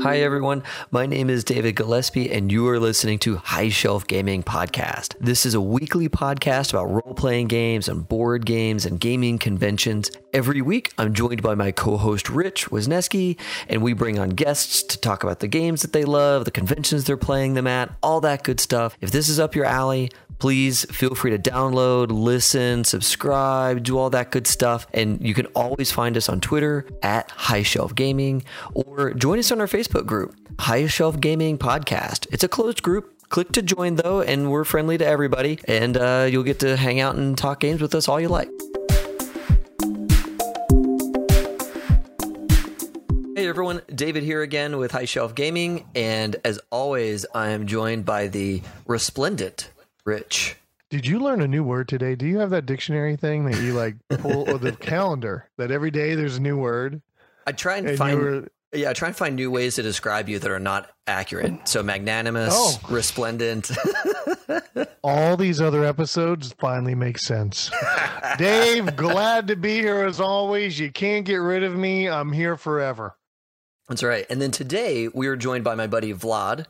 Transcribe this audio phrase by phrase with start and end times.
[0.00, 0.62] Hi, everyone.
[0.92, 5.16] My name is David Gillespie, and you are listening to High Shelf Gaming Podcast.
[5.18, 10.12] This is a weekly podcast about role playing games and board games and gaming conventions.
[10.32, 13.36] Every week, I'm joined by my co host, Rich Wisneski,
[13.68, 17.04] and we bring on guests to talk about the games that they love, the conventions
[17.04, 18.96] they're playing them at, all that good stuff.
[19.00, 24.10] If this is up your alley, please feel free to download, listen, subscribe, do all
[24.10, 24.86] that good stuff.
[24.94, 29.50] And you can always find us on Twitter at High Shelf Gaming or join us
[29.50, 32.26] on our Facebook group, High Shelf Gaming Podcast.
[32.32, 33.14] It's a closed group.
[33.28, 35.58] Click to join though, and we're friendly to everybody.
[35.66, 38.48] And uh, you'll get to hang out and talk games with us all you like.
[43.36, 48.04] Hey everyone, David here again with High Shelf Gaming, and as always, I am joined
[48.04, 49.70] by the resplendent
[50.08, 50.56] Rich.
[50.88, 52.14] Did you learn a new word today?
[52.14, 55.90] Do you have that dictionary thing that you like pull or the calendar that every
[55.90, 57.02] day there's a new word?
[57.46, 58.48] I try and, and find were...
[58.72, 61.68] yeah, I try and find new ways to describe you that are not accurate.
[61.68, 62.80] So magnanimous, oh.
[62.88, 63.70] resplendent.
[65.04, 67.70] All these other episodes finally make sense.
[68.38, 70.78] Dave, glad to be here as always.
[70.78, 72.08] You can't get rid of me.
[72.08, 73.14] I'm here forever.
[73.88, 74.26] That's right.
[74.28, 76.66] And then today we are joined by my buddy Vlad,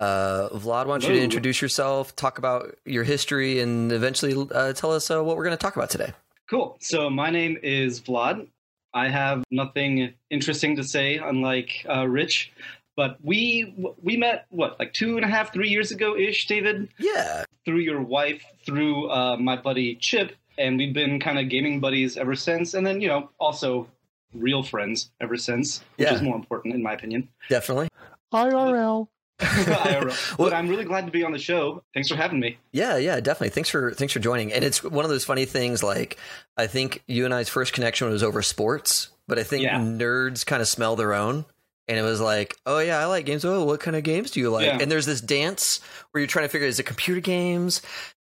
[0.00, 4.72] uh, Vlad, why don't you to introduce yourself, talk about your history, and eventually uh,
[4.72, 6.12] tell us uh, what we're going to talk about today.
[6.48, 6.76] Cool.
[6.80, 8.46] So my name is Vlad.
[8.94, 12.52] I have nothing interesting to say, unlike uh, Rich.
[12.96, 16.88] But we we met what like two and a half, three years ago ish, David.
[16.98, 17.44] Yeah.
[17.64, 22.16] Through your wife, through uh, my buddy Chip, and we've been kind of gaming buddies
[22.16, 22.72] ever since.
[22.72, 23.86] And then you know also
[24.32, 26.14] real friends ever since, which yeah.
[26.14, 27.28] is more important in my opinion.
[27.50, 27.88] Definitely.
[28.32, 29.08] IRL.
[30.38, 31.82] but I'm really glad to be on the show.
[31.92, 32.58] Thanks for having me.
[32.72, 33.50] Yeah, yeah, definitely.
[33.50, 34.52] Thanks for thanks for joining.
[34.52, 35.82] And it's one of those funny things.
[35.82, 36.16] Like
[36.56, 39.78] I think you and I's first connection was over sports, but I think yeah.
[39.78, 41.44] nerds kind of smell their own.
[41.88, 43.44] And it was like, oh yeah, I like games.
[43.44, 44.66] Oh, what kind of games do you like?
[44.66, 44.78] Yeah.
[44.80, 47.82] And there's this dance where you're trying to figure: is it computer games?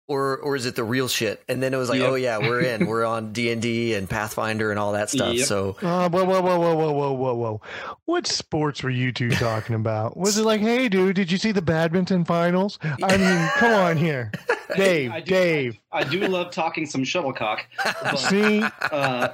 [0.10, 1.42] Or or is it the real shit?
[1.48, 2.10] And then it was like, yep.
[2.10, 5.36] oh yeah, we're in, we're on D and D and Pathfinder and all that stuff.
[5.36, 5.46] Yep.
[5.46, 7.62] So, uh, whoa, whoa, whoa, whoa, whoa, whoa, whoa, whoa!
[8.06, 10.18] What sports were you two talking about?
[10.18, 12.80] Was it like, hey, dude, did you see the badminton finals?
[12.82, 14.32] I mean, come on here,
[14.76, 15.80] Dave, I do, Dave.
[15.92, 17.66] I, I, do love talking some shuttlecock.
[17.84, 19.30] But, see, uh,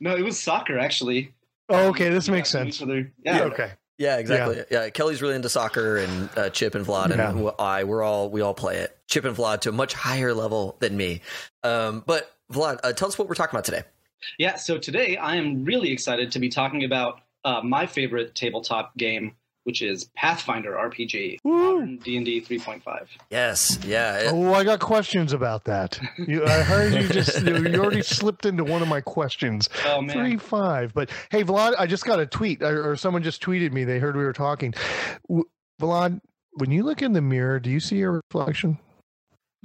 [0.00, 1.32] no, it was soccer actually.
[1.68, 2.80] Oh, okay, this makes sense.
[2.80, 3.04] Yeah.
[3.24, 3.42] yeah.
[3.44, 3.70] Okay.
[3.96, 4.56] Yeah, exactly.
[4.56, 4.64] Yeah.
[4.70, 4.90] yeah.
[4.90, 7.50] Kelly's really into soccer, and uh, Chip and Vlad and yeah.
[7.58, 8.96] I, we're all we all play it.
[9.08, 11.20] Chip and Vlad to a much higher level than me.
[11.62, 13.82] Um, but Vlad, uh, tell us what we're talking about today.
[14.38, 18.96] Yeah, so today I am really excited to be talking about uh, my favorite tabletop
[18.96, 19.34] game,
[19.64, 21.38] which is Pathfinder RPG,
[22.02, 23.10] D and D three point five.
[23.30, 24.30] Yes, yeah.
[24.32, 26.00] Oh, I got questions about that.
[26.18, 29.68] You, I heard you just you, you, already slipped into one of my questions.
[29.86, 30.94] Oh man, three five.
[30.94, 33.84] But hey, Vlad, I just got a tweet, or, or someone just tweeted me.
[33.84, 34.74] They heard we were talking.
[35.80, 36.20] Vlad,
[36.54, 38.78] when you look in the mirror, do you see your reflection?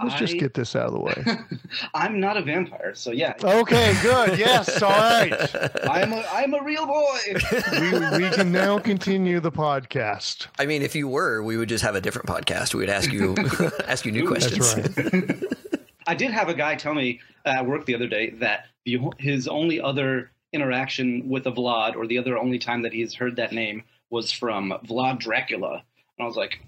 [0.02, 1.24] Let's I, just get this out of the way.
[1.94, 3.34] I'm not a vampire, so yeah.
[3.44, 4.40] Okay, good.
[4.40, 5.34] Yes, all right.
[5.90, 7.18] I'm a I'm a real boy.
[7.74, 10.48] we we can now continue the podcast.
[10.58, 12.74] I mean, if you were, we would just have a different podcast.
[12.74, 13.36] We would ask you
[13.88, 14.74] ask you new questions.
[14.74, 15.44] That's right.
[16.08, 19.48] I did have a guy tell me at work the other day that the, his
[19.48, 23.52] only other interaction with a Vlad, or the other only time that he's heard that
[23.52, 25.74] name, was from Vlad Dracula.
[25.74, 26.62] And I was like,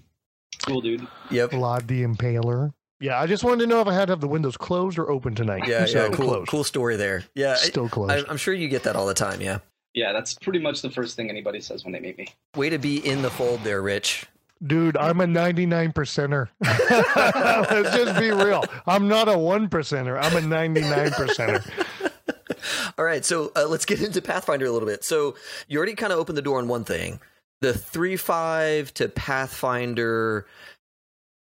[0.66, 1.06] cool, dude.
[1.30, 1.50] Yep.
[1.52, 2.72] Vlad the Impaler.
[3.02, 5.10] Yeah, I just wanted to know if I had to have the windows closed or
[5.10, 5.66] open tonight.
[5.66, 6.48] Yeah, so, yeah, cool, closed.
[6.48, 7.24] cool story there.
[7.34, 8.12] Yeah, still closed.
[8.12, 9.40] I, I'm sure you get that all the time.
[9.40, 9.58] Yeah.
[9.92, 12.28] Yeah, that's pretty much the first thing anybody says when they meet me.
[12.54, 14.26] Way to be in the fold there, Rich.
[14.64, 16.48] Dude, I'm a 99 percenter.
[16.60, 18.64] Let's just be real.
[18.86, 20.16] I'm not a one percenter.
[20.22, 21.68] I'm a 99 percenter.
[22.96, 25.02] All right, so uh, let's get into Pathfinder a little bit.
[25.02, 25.34] So
[25.66, 27.18] you already kind of opened the door on one thing.
[27.60, 30.46] The three five to Pathfinder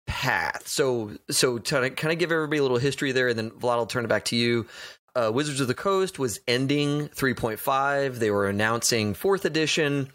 [0.06, 0.68] path.
[0.68, 3.86] So so to kind of give everybody a little history there, and then Vlad I'll
[3.86, 4.66] turn it back to you.
[5.16, 8.16] Uh, Wizards of the Coast was ending 3.5.
[8.16, 10.10] They were announcing fourth edition.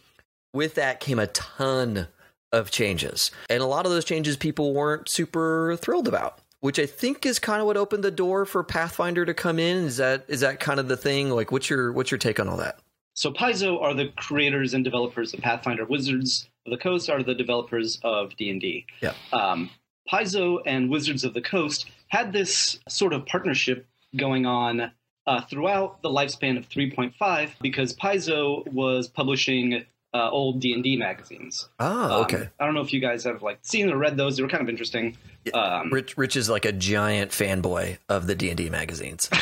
[0.52, 2.08] With that came a ton
[2.52, 6.40] of changes, and a lot of those changes people weren't super thrilled about.
[6.58, 9.84] Which I think is kind of what opened the door for Pathfinder to come in.
[9.84, 11.30] Is that is that kind of the thing?
[11.30, 12.78] Like, what's your what's your take on all that?
[13.14, 15.84] So Paizo are the creators and developers of Pathfinder.
[15.84, 18.86] Wizards of the Coast are the developers of D and D.
[19.00, 19.14] Yeah.
[19.32, 19.70] Um,
[20.10, 23.86] Paizo and Wizards of the Coast had this sort of partnership
[24.16, 24.90] going on
[25.26, 30.96] uh, throughout the lifespan of 3.5 because Paizo was publishing uh, old D and D
[30.96, 31.68] magazines.
[31.78, 31.86] Oh,
[32.16, 32.48] Um, okay.
[32.58, 34.36] I don't know if you guys have like seen or read those.
[34.36, 35.16] They were kind of interesting.
[35.54, 39.28] Um, Rich, Rich is like a giant fanboy of the D and D magazines.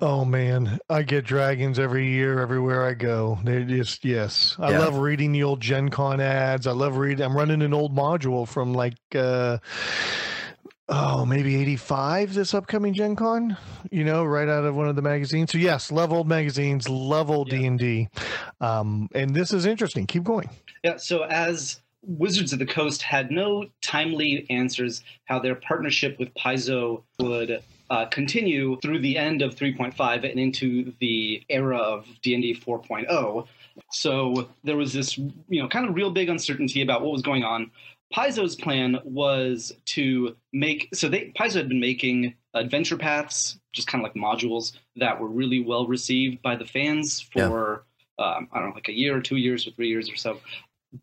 [0.00, 3.38] Oh man, I get dragons every year, everywhere I go.
[3.44, 4.80] They just yes, I Yeah.
[4.80, 6.66] love reading the old Gen Con ads.
[6.66, 7.24] I love reading.
[7.24, 9.58] I'm running an old module from like uh,
[10.88, 13.56] oh maybe '85 this upcoming Gen Con.
[13.90, 15.52] You know, right out of one of the magazines.
[15.52, 17.58] So yes, love old magazines, love old Yeah.
[17.58, 18.08] D and D.
[18.60, 20.06] Um, and this is interesting.
[20.06, 20.48] Keep going.
[20.82, 26.32] Yeah, so as Wizards of the Coast had no timely answers how their partnership with
[26.34, 32.54] Paizo would uh, continue through the end of 3.5 and into the era of D&D
[32.54, 33.46] 4.0.
[33.90, 37.44] So there was this, you know, kind of real big uncertainty about what was going
[37.44, 37.70] on.
[38.12, 44.04] Paizo's plan was to make so they Paizo had been making adventure paths, just kind
[44.04, 47.84] of like modules that were really well received by the fans for
[48.18, 50.40] um, I don't know, like a year or two years or three years or so.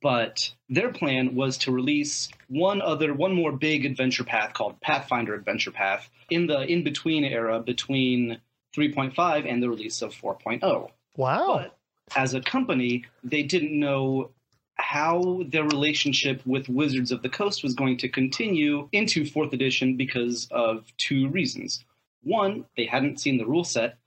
[0.02, 5.34] But their plan was to release one other, one more big adventure path called Pathfinder
[5.34, 8.40] Adventure Path in the in between era between
[8.76, 10.90] 3.5 and the release of 4.0.
[11.18, 11.58] Wow.
[11.58, 11.78] But
[12.16, 14.32] as a company, they didn't know
[14.82, 19.96] how their relationship with Wizards of the Coast was going to continue into fourth edition
[19.96, 21.84] because of two reasons.
[22.24, 23.98] One, they hadn't seen the rule set,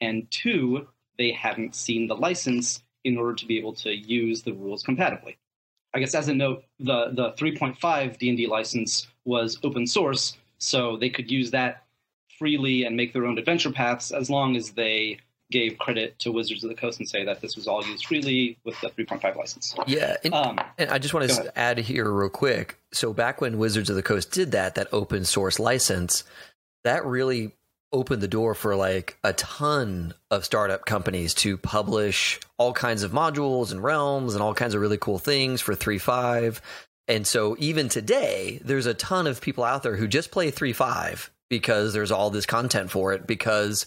[0.00, 0.88] and two,
[1.18, 5.36] they hadn't seen the license in order to be able to use the rules compatibly.
[5.94, 11.10] I guess as a note, the the 3.5 D&D license was open source, so they
[11.10, 11.84] could use that
[12.38, 15.18] freely and make their own adventure paths as long as they
[15.52, 18.58] gave credit to Wizards of the Coast and say that this was all used freely
[18.64, 19.74] with the 3.5 license.
[19.86, 22.78] Yeah, and, Um, and I just want to add here real quick.
[22.92, 26.24] So back when Wizards of the Coast did that, that open source license,
[26.84, 27.52] that really
[27.92, 33.12] opened the door for like a ton of startup companies to publish all kinds of
[33.12, 36.60] modules and realms and all kinds of really cool things for 3.5.
[37.06, 41.28] And so even today, there's a ton of people out there who just play 3.5
[41.50, 43.84] because there's all this content for it because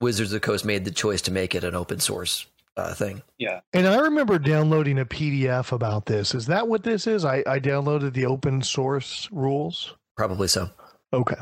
[0.00, 2.46] Wizards of the Coast made the choice to make it an open source
[2.76, 3.22] uh, thing.
[3.38, 3.60] yeah.
[3.72, 6.34] And I remember downloading a PDF about this.
[6.34, 7.24] Is that what this is?
[7.24, 9.94] I, I downloaded the open source rules.
[10.16, 10.70] Probably so.
[11.12, 11.36] Okay.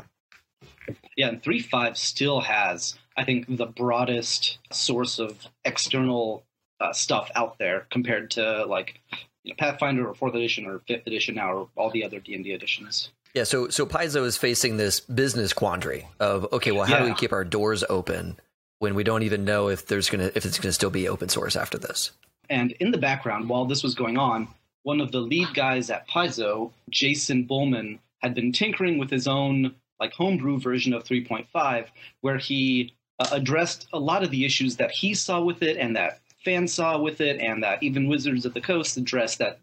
[1.17, 6.43] Yeah, and 3.5 still has, I think, the broadest source of external
[6.79, 8.99] uh, stuff out there compared to like
[9.43, 12.51] you know, Pathfinder or fourth edition or fifth edition now or all the other D&D
[12.51, 13.11] editions.
[13.33, 17.15] Yeah, so so Paizo is facing this business quandary of okay, well, how do we
[17.15, 18.39] keep our doors open
[18.79, 21.55] when we don't even know if there's gonna if it's gonna still be open source
[21.55, 22.11] after this?
[22.49, 24.47] And in the background, while this was going on,
[24.83, 29.73] one of the lead guys at Paizo, Jason Bulmahn, had been tinkering with his own
[29.99, 31.87] like homebrew version of 3.5,
[32.21, 35.95] where he uh, addressed a lot of the issues that he saw with it, and
[35.95, 39.59] that fans saw with it, and that even Wizards of the Coast addressed that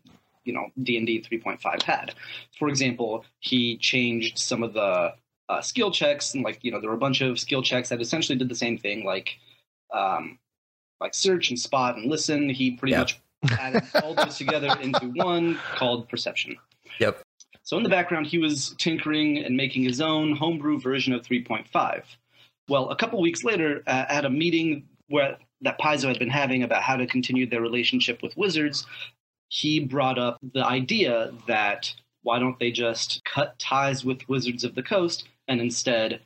[0.50, 2.14] you know D&D 3.5 had.
[2.58, 5.14] For example, he changed some of the
[5.48, 8.00] uh, skill checks, and like you know there were a bunch of skill checks that
[8.00, 9.38] essentially did the same thing, like
[9.94, 10.38] um,
[11.00, 12.48] like search and spot and listen.
[12.48, 13.00] He pretty Yeah.
[13.00, 13.20] much
[13.58, 16.56] added all those together into one called perception.
[16.98, 17.22] Yep.
[17.62, 22.02] So in the background, he was tinkering and making his own homebrew version of 3.5.
[22.68, 26.62] Well, a couple weeks later, uh, at a meeting where that Paizo had been having
[26.64, 28.86] about how to continue their relationship with Wizards,
[29.50, 31.92] he brought up the idea that
[32.22, 36.20] why don't they just cut ties with Wizards of the Coast and instead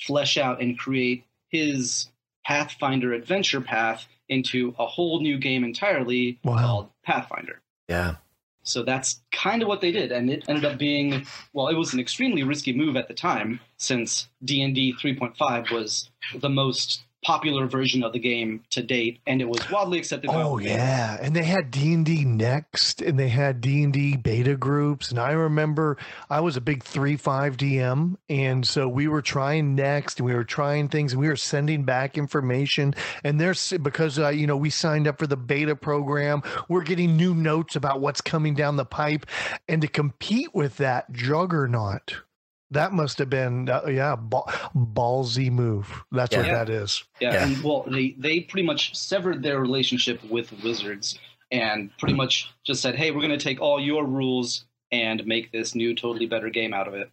[0.00, 2.08] flesh out and create his
[2.46, 6.58] Pathfinder adventure path into a whole new game entirely Wow.
[6.58, 7.60] called Pathfinder.
[7.88, 8.16] Yeah.
[8.62, 11.68] So that's kind of what they did, and it ended up being well.
[11.68, 16.08] It was an extremely risky move at the time, since D and D 3.5 was
[16.34, 20.30] the most popular version of the game to date, and it was widely accepted.
[20.32, 24.16] Oh yeah, and they had D and D Next, and they had D and D
[24.16, 25.96] beta groups, and I remember
[26.30, 30.34] I was a big three five DM, and so we were trying Next, and we
[30.34, 34.56] were trying things, and we were sending back information, and there's because uh, you know
[34.56, 38.76] we signed up for the beta program, we're getting new notes about what's coming down
[38.76, 39.26] the pipe,
[39.68, 42.23] and to compete with that juggernaut.
[42.74, 44.42] That must have been, uh, yeah, ba-
[44.76, 46.04] ballsy move.
[46.12, 47.02] That's what that is.
[47.20, 47.46] Yeah, Yeah.
[47.46, 51.18] and well, they they pretty much severed their relationship with Wizards
[51.50, 55.50] and pretty much just said, "Hey, we're going to take all your rules and make
[55.52, 57.10] this new, totally better game out of it."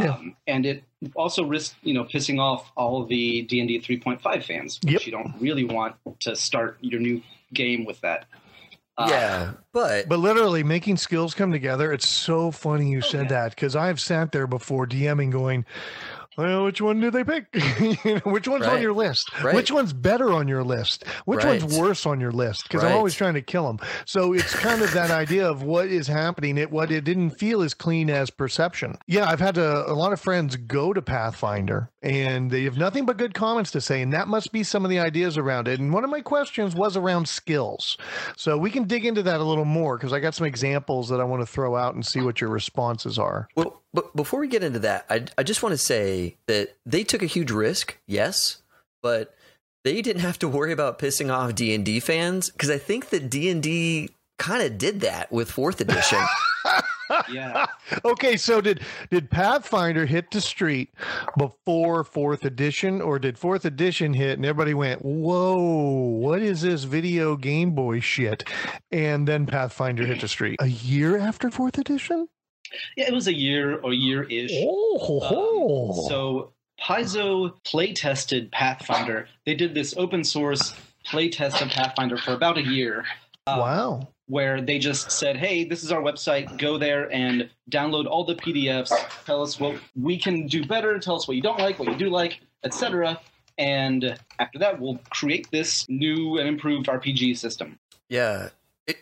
[0.00, 0.14] Yeah.
[0.14, 0.82] Um, and it
[1.14, 5.06] also risked, you know, pissing off all the D and D 3.5 fans, which Yep.
[5.06, 8.24] you don't really want to start your new game with that.
[8.96, 11.92] Uh, yeah, but But literally making skills come together.
[11.92, 13.28] It's so funny you Oh, said yeah.
[13.28, 15.64] that because I've sat there before DMing going,
[16.36, 17.46] Well, which one do they pick?
[18.04, 19.30] You know, which one's on your list?
[19.42, 19.54] Right.
[19.54, 21.04] Which one's better on your list?
[21.24, 21.60] Which Right.
[21.62, 22.64] one's worse on your list?
[22.64, 23.78] Because I'm always trying to kill them.
[24.04, 26.58] So it's kind of that idea of what is happening.
[26.58, 28.96] It what it didn't feel as clean as perception.
[29.06, 33.06] Yeah, I've had a, a lot of friends go to Pathfinder, and they have nothing
[33.06, 35.80] but good comments to say, and that must be some of the ideas around it.
[35.80, 37.96] And one of my questions was around skills,
[38.36, 41.20] so we can dig into that a little more because I got some examples that
[41.20, 43.48] I want to throw out and see what your responses are.
[43.56, 47.04] Well, but before we get into that, I, I just want to say that they
[47.04, 48.60] took a huge risk, yes,
[49.02, 49.34] but
[49.84, 53.10] they didn't have to worry about pissing off D and D fans because I think
[53.10, 56.20] that D and D kind of did that with fourth edition.
[57.30, 57.66] Yeah.
[58.04, 60.90] Okay, so did did Pathfinder hit the street
[61.36, 66.84] before fourth edition, or did fourth edition hit and everybody went, "Whoa, what is this
[66.84, 68.48] video Game Boy shit?"
[68.90, 72.28] And then Pathfinder hit the street a year after fourth edition.
[72.96, 74.52] Yeah, it was a year or year-ish.
[74.54, 75.88] Oh, ho, ho.
[75.90, 79.28] Um, so Paizo play tested Pathfinder.
[79.46, 83.04] They did this open source play test of Pathfinder for about a year.
[83.46, 84.08] um, wow.
[84.26, 86.56] Where they just said, "Hey, this is our website.
[86.58, 88.90] Go there and download all the PDFs.
[89.26, 90.98] Tell us what we can do better.
[90.98, 93.20] Tell us what you don't like, what you do like, etc."
[93.58, 97.78] And after that, we'll create this new and improved RPG system.
[98.08, 98.48] yeah,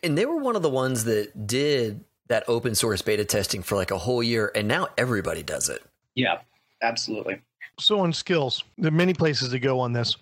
[0.03, 3.77] and they were one of the ones that did that open source beta testing for
[3.77, 5.83] like a whole year, and now everybody does it.
[6.15, 6.39] Yeah,
[6.81, 7.41] absolutely.
[7.79, 10.17] So on skills, there are many places to go on this.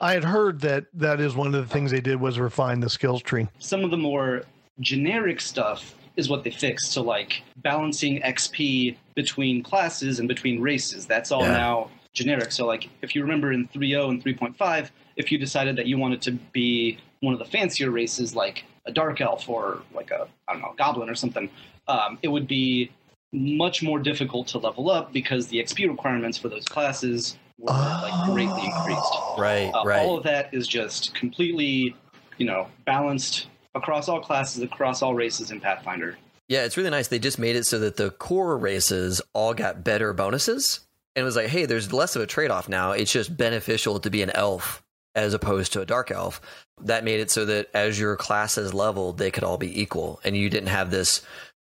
[0.00, 2.88] I had heard that that is one of the things they did was refine the
[2.88, 3.48] skills tree.
[3.58, 4.42] some of the more
[4.80, 6.92] generic stuff is what they fixed.
[6.92, 11.52] So like balancing XP between classes and between races, that's all Yeah.
[11.52, 12.52] now generic.
[12.52, 16.22] So like if you remember in 3.0 and 3.5, if you decided that you wanted
[16.22, 20.52] to be one of the fancier races like a dark elf or like a I
[20.52, 21.48] don't know, goblin or something,
[21.88, 22.90] um, it would be
[23.32, 28.26] much more difficult to level up because the XP requirements for those classes were like
[28.26, 29.12] greatly increased.
[29.38, 29.98] Right, Uh, right.
[30.00, 31.94] All of that is just completely,
[32.38, 36.16] you know, balanced across all classes, across all races in Pathfinder.
[36.48, 37.08] Yeah, it's really nice.
[37.08, 40.80] They just made it so that the core races all got better bonuses.
[41.14, 42.92] And it was like, hey, there's less of a trade off now.
[42.92, 44.82] It's just beneficial to be an elf
[45.14, 46.40] as opposed to a dark elf.
[46.82, 50.20] That made it so that as your classes leveled, they could all be equal.
[50.24, 51.22] And you didn't have this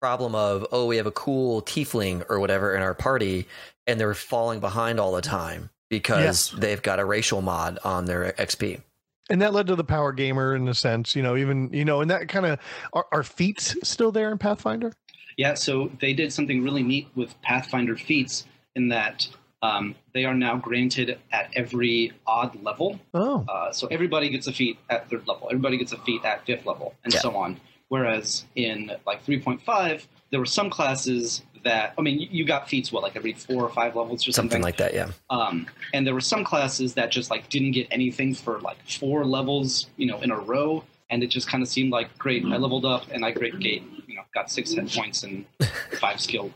[0.01, 3.47] problem of, oh, we have a cool tiefling or whatever in our party,
[3.87, 8.33] and they're falling behind all the time because they've got a racial mod on their
[8.33, 8.81] XP.
[9.29, 12.01] And that led to the power gamer in a sense, you know, even, you know,
[12.01, 12.59] and that kind of,
[12.93, 14.93] are, are feats still there in Pathfinder?
[15.37, 19.29] Yeah, so they did something really neat with Pathfinder feats in that
[19.63, 22.99] um, they are now granted at every odd level.
[23.15, 26.45] Oh, Uh, so everybody gets a feat at third level, everybody gets a feat at
[26.47, 27.21] fifth level, and Yeah.
[27.21, 27.61] so on.
[27.89, 33.03] Whereas in like 3.5, there were some classes that, I mean, you- got feats, what,
[33.03, 34.63] like every four or five levels or Something something?
[34.63, 35.11] like that, yeah.
[35.29, 39.27] Um, and there were some classes that just like didn't get anything for like four
[39.27, 42.45] levels, you know, in a row, and it just kind of seemed like great.
[42.47, 45.45] I leveled up and I great gate, you know, got six hit points and
[46.01, 46.51] five skill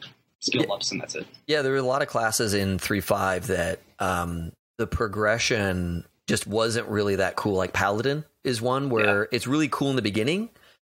[0.44, 1.26] skill ups, and that's it.
[1.46, 6.46] Yeah, there were a lot of classes in three five that um, the progression just
[6.46, 7.54] wasn't really that cool.
[7.54, 10.50] Like Paladin is one where it's really cool in the beginning,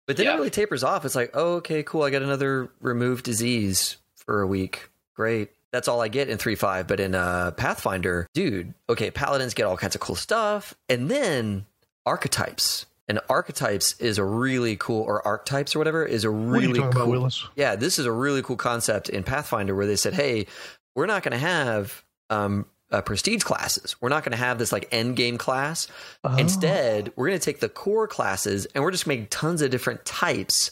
[0.07, 0.33] but then Yeah.
[0.33, 1.05] it really tapers off.
[1.05, 2.03] It's like, oh, okay, cool.
[2.03, 4.89] I got another remove disease for a week.
[5.15, 5.49] Great.
[5.71, 6.87] That's all I get in three five.
[6.87, 11.65] But in uh, Pathfinder, dude, okay, Paladins get all kinds of cool stuff, and then
[12.05, 12.85] archetypes.
[13.11, 16.97] And archetypes is a really cool, or archetypes or whatever, is a what really talking
[16.97, 20.47] cool about, yeah, this is a really cool concept in Pathfinder where they said, hey,
[20.95, 23.97] we're not going to have um, uh, prestige classes.
[23.99, 25.89] We're not going to have this like end game class.
[26.23, 26.37] Oh.
[26.37, 30.05] Instead, we're going to take the core classes and we're just making tons of different
[30.05, 30.71] types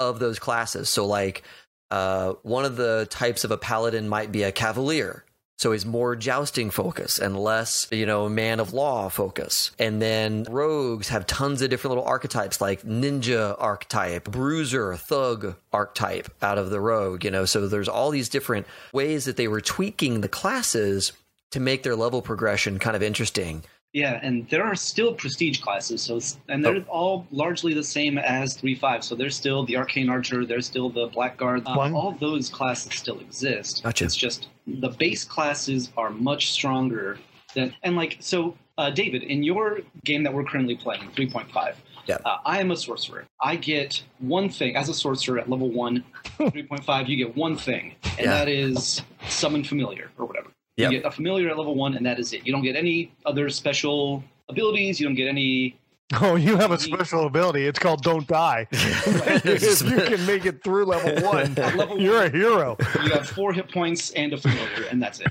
[0.00, 0.88] of those classes.
[0.88, 1.44] So, like,
[1.92, 5.24] uh, one of the types of a paladin might be a cavalier.
[5.58, 9.70] So he's more jousting focus and less, you know, man of law focus.
[9.78, 16.28] And then rogues have tons of different little archetypes like ninja archetype, bruiser, thug archetype
[16.42, 17.46] out of the rogue, you know.
[17.46, 21.12] So there's all these different ways that they were tweaking the classes
[21.52, 23.62] to make their level progression kind of interesting.
[23.92, 26.20] Yeah, and there are still prestige classes, so
[26.50, 29.02] and they're all largely the same as three five.
[29.02, 31.66] So there's still the arcane archer, there's still the blackguard.
[31.66, 33.82] Um, all those classes still exist.
[33.82, 34.04] Gotcha.
[34.04, 37.18] It's just the base classes are much stronger
[37.54, 38.56] than and like so.
[38.78, 41.80] Uh, David, in your game that we're currently playing, three point five.
[42.06, 42.18] Yeah.
[42.26, 43.24] Uh, I am a sorcerer.
[43.42, 46.04] I get one thing as a sorcerer at level one,
[46.50, 47.08] three point five.
[47.08, 48.30] You get one thing, and Yeah.
[48.32, 50.50] that is summon familiar or whatever.
[50.76, 50.92] Yep.
[50.92, 52.46] You get a familiar at level one, and that is it.
[52.46, 55.00] You don't get any other special abilities.
[55.00, 55.78] You don't get any
[56.20, 57.66] Oh, you have a special ability.
[57.66, 58.68] It's called Don't Die.
[58.70, 62.76] if you can make it through level one, level you're a hero.
[63.02, 65.26] You have four hit points and a familiar, and that's it.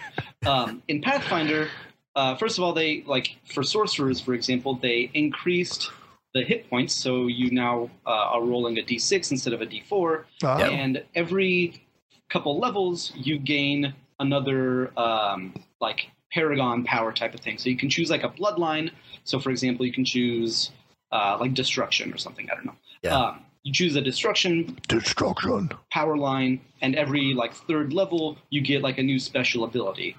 [0.45, 1.69] Um, in Pathfinder,
[2.15, 5.91] uh, first of all, they like for sorcerers, for example, they increased
[6.33, 10.25] the hit points, so you now uh, are rolling a d6 instead of a d4,
[10.43, 11.85] Uh, and every
[12.29, 17.57] couple levels you gain another um, like paragon power type of thing.
[17.57, 18.91] So you can choose like a bloodline.
[19.23, 20.71] So for example, you can choose
[21.11, 22.49] uh, like destruction or something.
[22.51, 22.75] I don't know.
[23.03, 23.15] Yeah.
[23.17, 25.71] Um, you choose a destruction Destruction.
[25.91, 30.15] power line, and every like third level you get like a new special ability.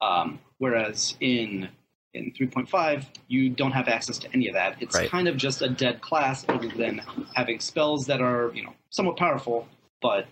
[0.00, 1.68] Um, whereas in
[2.12, 4.76] in 3.5 you don't have access to any of that.
[4.80, 5.10] It's Right.
[5.10, 7.02] kind of just a dead class, other than
[7.34, 9.66] having spells that are you know somewhat powerful,
[10.00, 10.26] but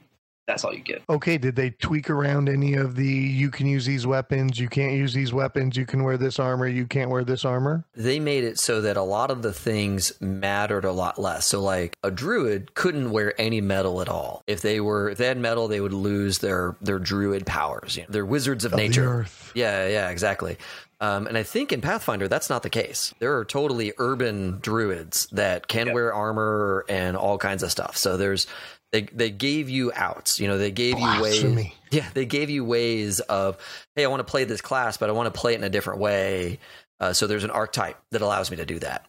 [0.47, 1.03] that's all you get.
[1.09, 4.93] Okay, did they tweak around any of the you can use these weapons, you can't
[4.95, 7.85] use these weapons, you can wear this armor, you can't wear this armor?
[7.95, 11.47] they made it so that a lot of the things mattered a lot less.
[11.47, 14.43] So like a druid couldn't wear any metal at all.
[14.47, 17.97] If they were if they had metal, they would lose their their druid powers.
[17.97, 19.09] You know, they're wizards of, Of the nature.
[19.21, 19.53] earth.
[19.55, 20.57] Yeah, yeah, exactly.
[21.01, 23.13] Um, and I think in Pathfinder that's not the case.
[23.19, 25.93] There are totally urban druids that can Yeah.
[25.95, 27.97] wear armor and all kinds of stuff.
[27.97, 28.47] So there's
[28.93, 30.39] they they gave you outs.
[30.39, 31.67] You know, they gave you ways.
[31.91, 33.59] Yeah, they gave you ways of,
[33.97, 35.69] hey, I want to play this class, but I want to play it in a
[35.69, 36.59] different way.
[36.99, 39.05] Uh, so there's an archetype that allows me to do that.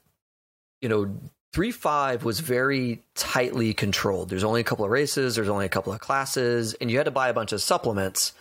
[0.82, 1.16] You know,
[1.54, 4.28] three five was very tightly controlled.
[4.28, 5.36] There's only a couple of races.
[5.36, 8.34] There's only a couple of classes, and you had to buy a bunch of supplements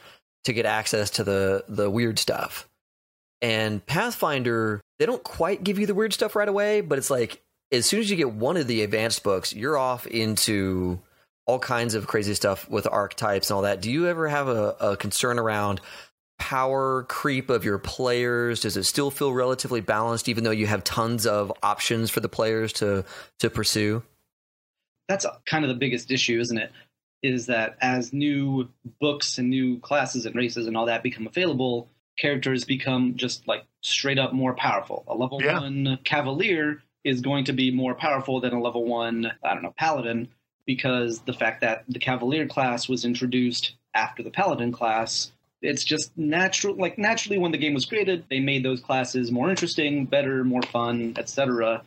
[0.43, 2.69] to get access to the the weird stuff.
[3.41, 7.41] And Pathfinder, they don't quite give you the weird stuff right away, but it's like
[7.71, 10.99] as soon as you get one of the advanced books, you're off into
[11.47, 13.81] all kinds of crazy stuff with archetypes and all that.
[13.81, 15.81] Do you ever have a, a concern around
[16.39, 18.61] power creep of your players?
[18.61, 22.29] Does it still feel relatively balanced, even though you have tons of options for the
[22.29, 23.05] players to
[23.41, 24.03] to pursue?
[25.09, 26.73] That's kind of the biggest issue, isn't it?
[27.23, 28.69] Is that as new
[29.01, 33.65] books and new classes and races and all that become available, characters become just like
[33.83, 35.05] straight up more powerful.
[35.09, 35.61] A level Yeah.
[35.61, 39.75] one cavalier is going to be more powerful than a level one, I don't know,
[39.77, 40.29] paladin,
[40.67, 46.17] because the fact that the cavalier class was introduced after the paladin class, it's just
[46.17, 46.75] natural.
[46.77, 50.63] Like naturally, when the game was created, they made those classes more interesting, better, more
[50.63, 51.83] fun, etc.,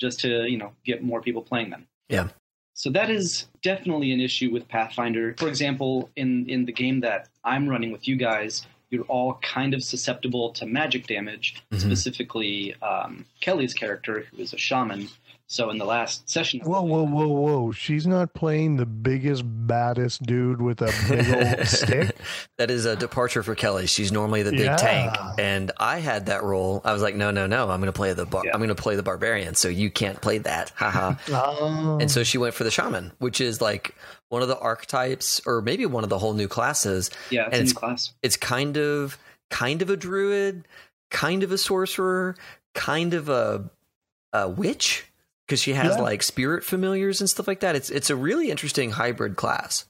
[0.00, 1.86] just to you know get more people playing them.
[2.08, 2.28] Yeah.
[2.74, 5.34] So that is definitely an issue with Pathfinder.
[5.38, 9.74] For example, in in the game that I'm running with you guys, you're all kind
[9.74, 11.56] of susceptible to magic damage.
[11.72, 11.80] Mhm.
[11.80, 15.08] Specifically, um, Kelly's character, who is a shaman.
[15.50, 17.72] So in the last session, Whoa, whoa, whoa, whoa.
[17.72, 22.14] She's not playing the biggest, baddest dude with a big old stick.
[22.58, 23.86] that is a departure for Kelly.
[23.86, 24.76] She's normally the big Yeah.
[24.76, 26.82] tank, and I had that role.
[26.84, 27.62] I was like, no, no, no.
[27.70, 28.50] I'm going to play the bar- Yeah.
[28.52, 30.70] I'm going to play the barbarian, so you can't play that.
[30.76, 31.14] Haha.
[31.30, 31.96] Oh.
[31.98, 33.94] And so she went for the shaman, which is like
[34.28, 37.10] one of the archetypes, or maybe one of the whole new classes.
[37.30, 38.12] yeah, it's and a new it's- class.
[38.22, 39.16] It's kind of,
[39.48, 40.68] kind of a druid,
[41.10, 42.36] kind of a sorcerer,
[42.74, 43.70] kind of a,
[44.34, 45.06] a witch,
[45.48, 46.02] because she has Yeah.
[46.02, 47.74] like spirit familiars and stuff like that.
[47.74, 49.86] It's it's a really interesting hybrid class.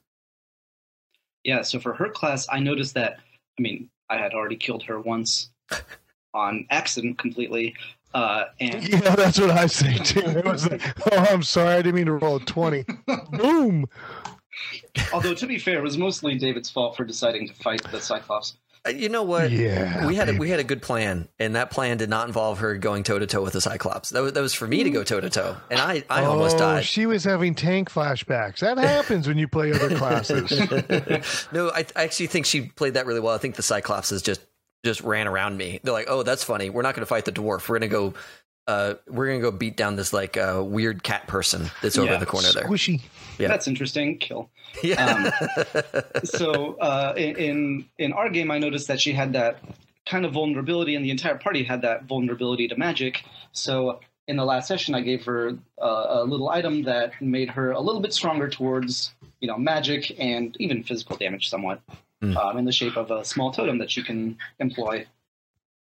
[1.45, 3.19] Yeah, so for her class, I noticed that.
[3.59, 5.51] I mean, I had already killed her once
[6.35, 7.75] on accident completely,
[8.15, 10.21] uh, and yeah, that's what I say too.
[10.21, 10.81] It was like,
[11.13, 12.85] oh, I'm sorry, I didn't mean to roll a 20.
[13.33, 13.87] Boom.
[15.13, 18.57] although to be fair, it was mostly David's fault for deciding to fight the Cyclops.
[18.89, 19.51] Uh, You know what?
[19.51, 20.07] Yeah.
[20.07, 22.77] we had a, we had a good plan, and that plan did not involve her
[22.77, 24.11] going toe to toe with the Cyclops.
[24.11, 26.57] That was, that was for me to go toe to toe, and I, I almost
[26.57, 26.85] oh, died.
[26.85, 28.61] She was having tank flashbacks.
[28.61, 30.51] That happens when you play other classes.
[31.53, 33.35] no, I, I actually think she played that really well.
[33.35, 34.41] I think the Cyclopses just
[34.85, 35.81] just ran around me.
[35.83, 36.71] They're like, "Oh, that's funny.
[36.71, 37.69] We're not going to fight the dwarf.
[37.69, 38.15] We're going to go,
[38.69, 42.07] uh, we're going to go beat down this like uh, weird cat person that's over
[42.09, 42.15] Yeah.
[42.15, 43.01] in the corner there." Squishy.
[43.39, 43.49] Yeah.
[43.49, 44.19] That's interesting.
[44.19, 44.49] Kill.
[44.83, 45.31] Yeah,
[46.25, 49.59] So uh, in- in in our game, I noticed that she had that
[50.07, 53.25] kind of vulnerability, and the entire party had that vulnerability to magic.
[53.53, 57.71] So in the last session, I gave her uh, a little item that made her
[57.73, 61.81] a little bit stronger towards you know magic and even physical damage, somewhat,
[62.21, 62.37] Hmm.
[62.37, 65.07] um, in the shape of a small totem that she can employ.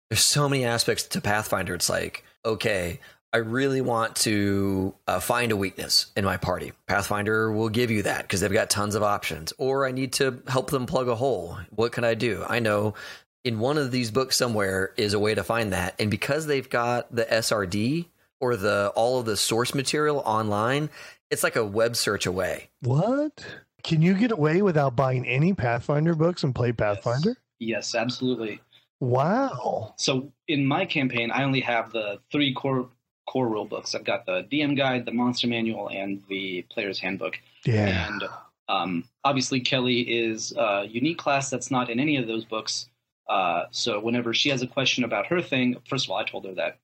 [0.09, 1.73] There's so many aspects to Pathfinder.
[1.73, 2.99] It's like, okay,
[3.33, 6.71] I really want to uh, find a weakness in my party.
[6.87, 9.51] Pathfinder will give you that because they've got tons of options.
[9.57, 11.57] Or I need to help them plug a hole.
[11.71, 12.45] What can I do?
[12.47, 12.93] I know
[13.43, 15.95] in one of these books somewhere is a way to find that.
[15.99, 18.05] And because they've got the SRD
[18.39, 20.89] or the all of the source material online,
[21.29, 22.69] it's like a web search away.
[22.81, 23.45] What?
[23.83, 27.35] Can you get away without buying any Pathfinder books and play Pathfinder?
[27.59, 28.61] Yes, absolutely.
[29.05, 29.93] Wow.
[29.97, 32.89] So in my campaign, I only have the three core
[33.27, 33.93] core rule books.
[33.93, 37.37] I've got the DM guide, the monster manual, and the player's handbook.
[37.65, 38.07] Yeah.
[38.07, 38.23] And
[38.67, 42.89] um, obviously, Kelly is a unique class that's not in any of those books.
[43.29, 46.45] Uh, so whenever she has a question about her thing, first of all, I told
[46.45, 46.79] her that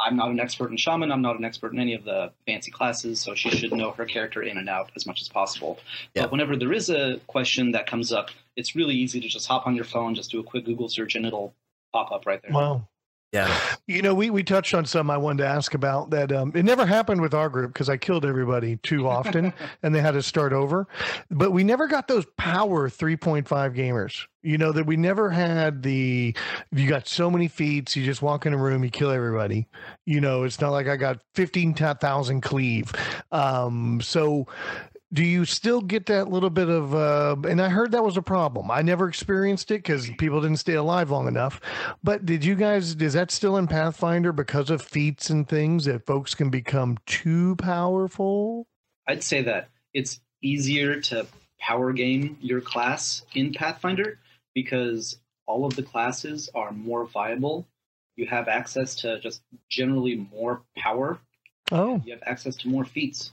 [0.00, 1.10] I'm not an expert in shaman.
[1.10, 4.04] I'm not an expert in any of the fancy classes, so she should know her
[4.04, 5.78] character in and out as much as possible.
[6.14, 6.22] Yeah.
[6.22, 9.66] But whenever there is a question that comes up, it's really easy to just hop
[9.66, 11.54] on your phone, just do a quick Google search, and it'll
[11.94, 12.52] pop up right there.
[12.52, 12.88] Wow.
[13.32, 13.58] Yeah.
[13.88, 16.30] You know, we, we touched on some I wanted to ask about that.
[16.30, 19.52] Um, it never happened with our group because I killed everybody too often
[19.82, 20.86] and they had to start over.
[21.32, 23.44] But we never got those power 3.5
[23.76, 24.26] gamers.
[24.42, 26.36] You know, that we never had the,
[26.70, 29.66] you got so many feats, you just walk in a room, you kill everybody.
[30.06, 32.92] You know, it's not like I got 15,000 cleave.
[33.32, 34.46] Um, so
[35.14, 38.22] do you still get that little bit of uh, and i heard that was a
[38.22, 41.60] problem i never experienced it because people didn't stay alive long enough
[42.02, 46.04] but did you guys is that still in pathfinder because of feats and things that
[46.04, 48.66] folks can become too powerful
[49.06, 51.26] I'd say that it's easier to
[51.60, 54.18] power game your class in Pathfinder
[54.54, 57.66] because all of the classes are more viable.
[58.16, 61.18] You have access to just generally more power.
[61.72, 63.32] oh You have access to more feats.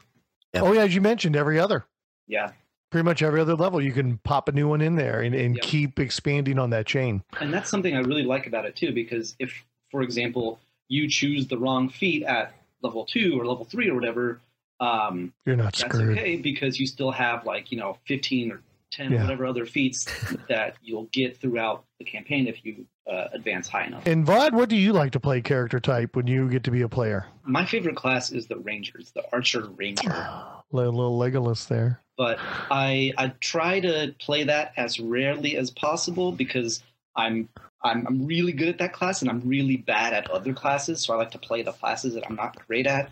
[0.53, 0.63] Yep.
[0.63, 1.85] oh yeah as you mentioned every other
[2.27, 2.51] Yeah.
[2.91, 5.55] pretty much every other level you can pop a new one in there and, and
[5.55, 5.63] Yep.
[5.63, 9.35] keep expanding on that chain And that's something I really like about it too, because
[9.39, 9.53] if,
[9.91, 10.59] for example,
[10.89, 14.41] you choose the wrong feat at level two or level three or whatever,
[14.79, 18.61] um, you're not that's screwed okay because you still have like, you know, 15 or
[18.91, 19.21] 10 Yeah.
[19.23, 20.05] whatever other feats
[20.49, 24.05] that you'll get throughout the campaign if you uh, advance high enough.
[24.05, 26.81] and Vlad, what do you like to play character type when you get to be
[26.83, 27.25] a player?
[27.43, 30.09] My favorite class is the Rangers, the Archer Ranger.
[30.73, 31.99] Little, little Legolas there.
[32.17, 32.37] But
[32.69, 36.81] I I try to play that as rarely as possible because
[37.17, 37.49] I'm
[37.83, 41.01] I'm I'm really good at that class and I'm really bad at other classes.
[41.01, 43.09] So I like to play the classes that I'm not great at.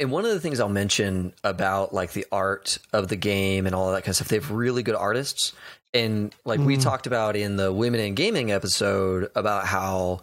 [0.00, 3.74] And one of the things I'll mention about like the art of the game and
[3.74, 5.52] all that kind of stuff, they have really good artists.
[5.94, 6.82] And like we Mm.
[6.82, 10.20] talked about in the Women in Gaming episode about how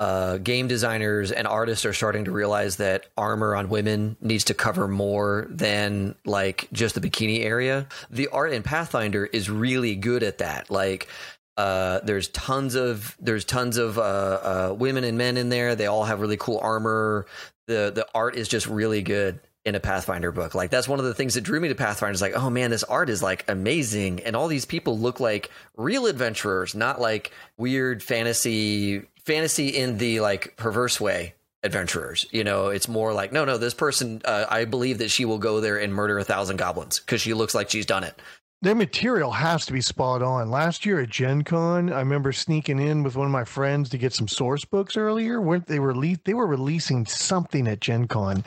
[0.00, 4.54] uh, game designers and artists are starting to realize that armor on women needs to
[4.54, 7.88] cover more than like just the bikini area.
[8.08, 10.70] The art in Pathfinder is really good at that.
[10.70, 11.08] Like,
[11.56, 15.74] uh, there's tons of there's tons of uh, uh, women and men in there.
[15.74, 17.26] They all have really cool armor.
[17.68, 20.54] The The art is just really good in a Pathfinder book.
[20.54, 22.14] Like that's one of the things that drew me to Pathfinder.
[22.14, 25.50] Is like, oh man, this art is like amazing, and all these people look like
[25.76, 32.68] real adventurers, not like weird fantasy fantasy in the like perverse way adventurers you know
[32.68, 35.76] it's more like no no this person uh, i believe that she will go there
[35.76, 38.22] and murder a thousand goblins because she looks like she's done it
[38.60, 40.50] Their material has to be spot on.
[40.50, 43.98] Last year at Gen Con, I remember sneaking in with one of my friends to
[43.98, 45.40] get some source books earlier.
[45.40, 46.24] Weren't they released?
[46.24, 48.42] They were releasing something at Gen Con,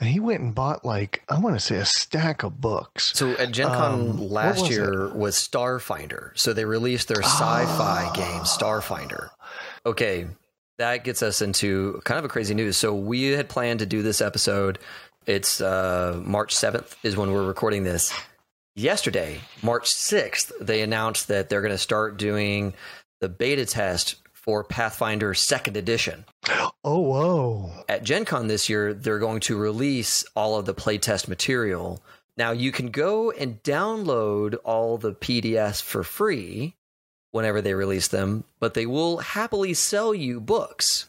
[0.00, 3.12] and he went and bought like I want to say a stack of books.
[3.14, 8.04] so at gen con Um, last was year was starfinder so they released their sci-fi
[8.08, 8.12] Ah.
[8.14, 9.28] game starfinder
[9.86, 10.26] okay
[10.78, 14.02] that gets us into kind of a crazy news so we had planned to do
[14.02, 14.78] this episode
[15.24, 18.12] it's uh, march 7th is when we're recording this
[18.76, 22.74] yesterday march 6th they announced that they're going to start doing
[23.20, 26.24] the beta test for pathfinder second edition
[26.84, 27.72] Oh, whoa!
[27.88, 32.02] at gen con this year they're going to release all of the playtest material
[32.36, 36.74] now you can go and download all the pdfs for free
[37.32, 41.08] whenever they release them but they will happily sell you books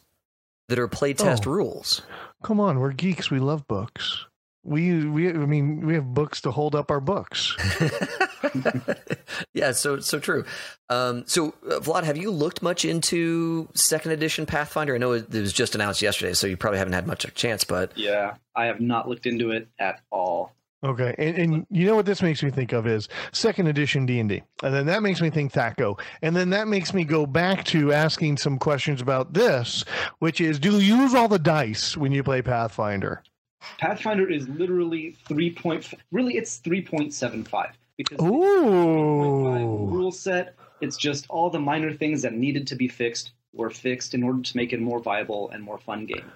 [0.70, 1.52] that are playtest Oh.
[1.52, 2.02] rules
[2.44, 3.32] Come on, we're geeks.
[3.32, 4.28] We love books.
[4.68, 7.56] We we I mean we have books to hold up our books.
[9.54, 10.46] yeah so so true
[10.90, 15.34] um, so uh, vlad have you looked much into second edition pathfinder i know it,
[15.34, 17.92] it was just announced yesterday so you probably haven't had much of a chance but
[17.98, 20.54] Yeah, I have not looked into it at all.
[20.84, 24.20] Okay, and, and you know what this makes me think of is second edition D
[24.20, 27.26] and D, and then that makes me think Thaco, and then that makes me go
[27.26, 29.84] back to asking some questions about this,
[30.20, 33.24] which is, do you use all the dice when you play Pathfinder?
[33.78, 35.94] Pathfinder is literally three point.
[36.12, 40.56] Really, it's three point seven five because Ooh, rule set.
[40.80, 44.42] It's just all the minor things that needed to be fixed were fixed in order
[44.42, 46.32] to make it a more viable and more fun game.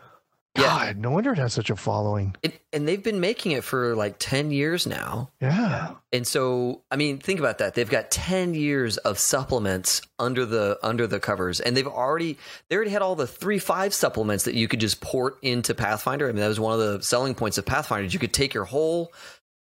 [0.55, 2.35] God, no wonder it has such a following.
[2.43, 6.97] it, and they've been making it for like 10 years now Yeah, And so, I
[6.97, 7.73] mean, think about that.
[7.73, 12.37] They've got 10 years of supplements under the under the covers and they've already
[12.67, 16.27] they already had all the 3-5 supplements that you could just port into Pathfinder.
[16.27, 18.07] I mean, that was one of the selling points of Pathfinder.
[18.07, 19.13] You could take your whole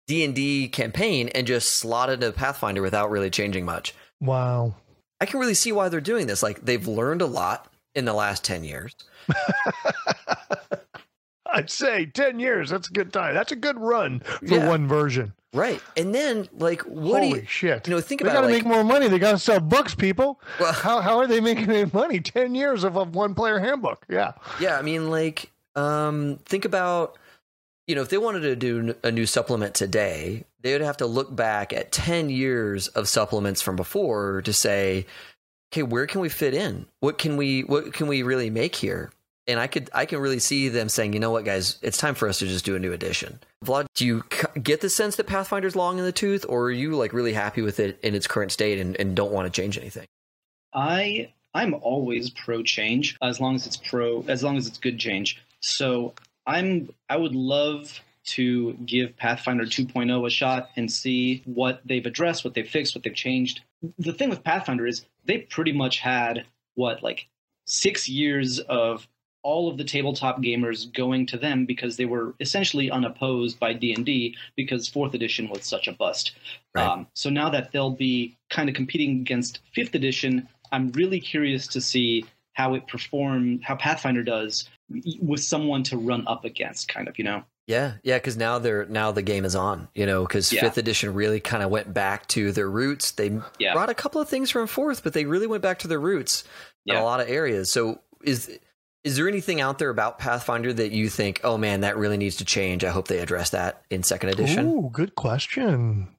[0.08, 3.93] D&D campaign and just slot it into Pathfinder without really changing much.
[4.19, 4.73] wow.
[5.21, 6.41] I can really see why they're doing this.
[6.41, 8.95] Like they've learned a lot in the last 10 years.
[11.59, 12.69] I'd say 10 years.
[12.69, 13.33] That's a good time.
[13.35, 14.67] That's a good run for Yeah.
[14.67, 15.33] one version.
[15.53, 15.81] Right.
[15.97, 17.87] And then, like, what Holy do you, shit.
[17.87, 19.07] you know, think they about They got to like, make more money.
[19.07, 20.39] They got to sell books, people.
[20.59, 22.19] Well- how, how are they making any money?
[22.19, 24.05] 10 years of a one player handbook.
[24.09, 24.33] Yeah.
[24.59, 27.17] Yeah, I mean, like, um, think about,
[27.87, 31.07] you know, if they wanted to do a new supplement today, they would have to
[31.07, 35.07] look back at 10 years of supplements from before to say,
[35.73, 36.85] okay, where can we fit in?
[36.99, 39.11] What can we, what can we really make here?
[39.49, 42.13] And I could, I can really see them saying, you know what, guys, it's time
[42.13, 43.39] for us to just do a new edition.
[43.65, 44.23] Vlad, do you
[44.62, 47.63] get the sense that Pathfinder's long in the tooth, or are you like really happy
[47.63, 50.05] with it in its current state and, and don't want to change anything?
[50.73, 54.99] I I'm always pro change as long as it's pro as long as it's good
[54.99, 55.41] change.
[55.62, 56.13] So
[56.45, 62.43] I'm I would love to give Pathfinder 2.0 a shot and see what they've addressed,
[62.43, 63.62] what they've fixed, what they've changed.
[63.97, 67.27] The thing with Pathfinder is they pretty much had what like
[67.65, 69.07] 6 years of
[69.41, 74.36] all of the tabletop gamers going to them because they were essentially unopposed by D&D
[74.56, 76.34] because 4th edition was such a bust.
[76.75, 76.86] Right.
[76.86, 81.67] Um, so now that they'll be kind of competing against 5th edition, I'm really curious
[81.67, 84.69] to see how it perform, how Pathfinder does
[85.21, 87.43] with someone to run up against, kind of, you know?
[87.67, 90.62] Yeah, yeah, because now they're now the game is on, you know, because Yeah.
[90.62, 93.12] fifth edition really kind of went back to their roots.
[93.12, 93.73] They Yeah.
[93.73, 96.43] brought a couple of things from fourth, but they really went back to their roots
[96.88, 97.71] in a lot of areas.
[97.71, 98.60] So is
[99.03, 102.35] is there anything out there about Pathfinder that you think, oh man, that really needs
[102.38, 102.83] to change?
[102.83, 104.67] I hope they address that in second edition.
[104.67, 106.09] Ooh, good question.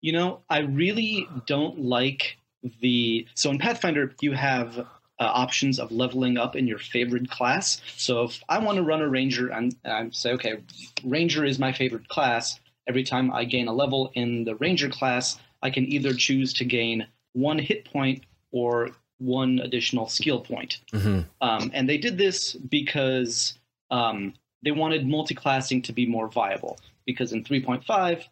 [0.00, 2.36] You know, I really don't like
[2.80, 3.26] the.
[3.34, 4.84] So in Pathfinder, you have uh,
[5.18, 7.80] options of leveling up in your favorite class.
[7.96, 10.62] So if I want to run a ranger and I say, okay,
[11.04, 12.58] ranger is my favorite class.
[12.88, 16.64] Every time I gain a level in the ranger class, I can either choose to
[16.64, 18.90] gain one hit point or
[19.22, 20.80] one additional skill point.
[20.92, 23.58] hmm Um, and they did this because
[23.90, 26.78] um, they wanted multiclassing to be more viable.
[27.06, 28.24] Because in 3.5,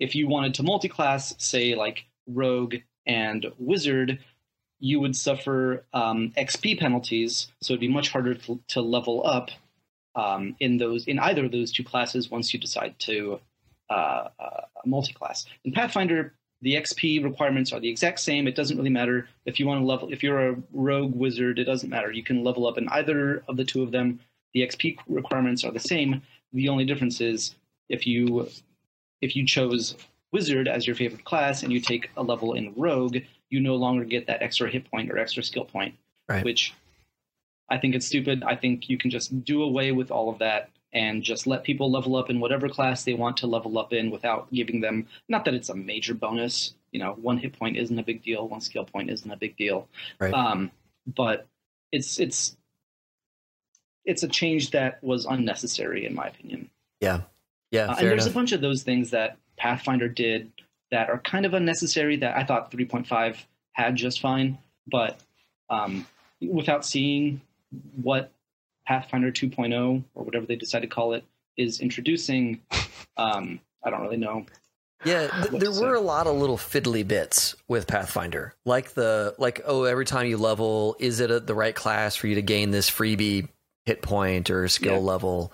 [0.00, 4.18] if you wanted to multiclass, say like rogue and wizard,
[4.78, 7.48] you would suffer um, XP penalties.
[7.62, 9.50] So it'd be much harder to, to level up
[10.14, 13.38] um, in those in either of those two classes once you decide to
[13.90, 15.46] uh, uh, multiclass.
[15.64, 18.48] In Pathfinder, the XP requirements are the exact same.
[18.48, 20.10] It doesn't really matter if you want to level.
[20.10, 22.10] If you're a rogue wizard, it doesn't matter.
[22.10, 24.20] You can level up in either of the two of them.
[24.54, 26.22] The XP requirements are the same.
[26.52, 27.54] The only difference is
[27.88, 28.48] if you
[29.20, 29.96] if you chose
[30.32, 33.18] wizard as your favorite class and you take a level in rogue,
[33.50, 35.94] you no longer get that extra hit point or extra skill point.
[36.28, 36.44] Right.
[36.44, 36.74] Which
[37.68, 38.42] I think it's stupid.
[38.44, 41.90] I think you can just do away with all of that and just let people
[41.90, 45.44] level up in whatever class they want to level up in without giving them not
[45.44, 46.72] that it's a major bonus.
[46.90, 49.58] You know, one hit point isn't a big deal, one skill point isn't a big
[49.58, 49.88] deal.
[50.18, 50.32] Right.
[50.32, 50.70] Um,
[51.06, 51.46] but
[51.92, 52.56] it's it's
[54.06, 56.70] it's a change that was unnecessary in my opinion.
[57.00, 57.20] Yeah,
[57.70, 58.32] yeah, Uh, and there's enough.
[58.32, 60.50] a bunch of those things that Pathfinder did
[60.90, 63.36] that are kind of unnecessary that I thought 3.5
[63.72, 64.56] had just fine,
[64.86, 65.20] but
[65.68, 66.06] um,
[66.40, 67.42] without seeing
[68.00, 68.30] what
[68.86, 71.24] Pathfinder 2.0 or whatever they decide to call it
[71.56, 72.60] is introducing,
[73.16, 74.46] um, I don't really know.
[75.04, 75.98] Yeah, th- there were say.
[75.98, 80.36] a lot of little fiddly bits with Pathfinder, like the like oh, every time you
[80.38, 83.48] level, is it a, the right class for you to gain this freebie
[83.84, 84.98] hit point or skill Yeah.
[85.00, 85.52] level?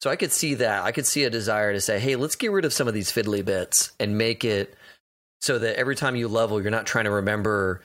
[0.00, 0.82] So I could see that.
[0.82, 3.12] I could see a desire to say, hey, let's get rid of some of these
[3.12, 4.74] fiddly bits and make it
[5.40, 7.82] so that every time you level, you're not trying to remember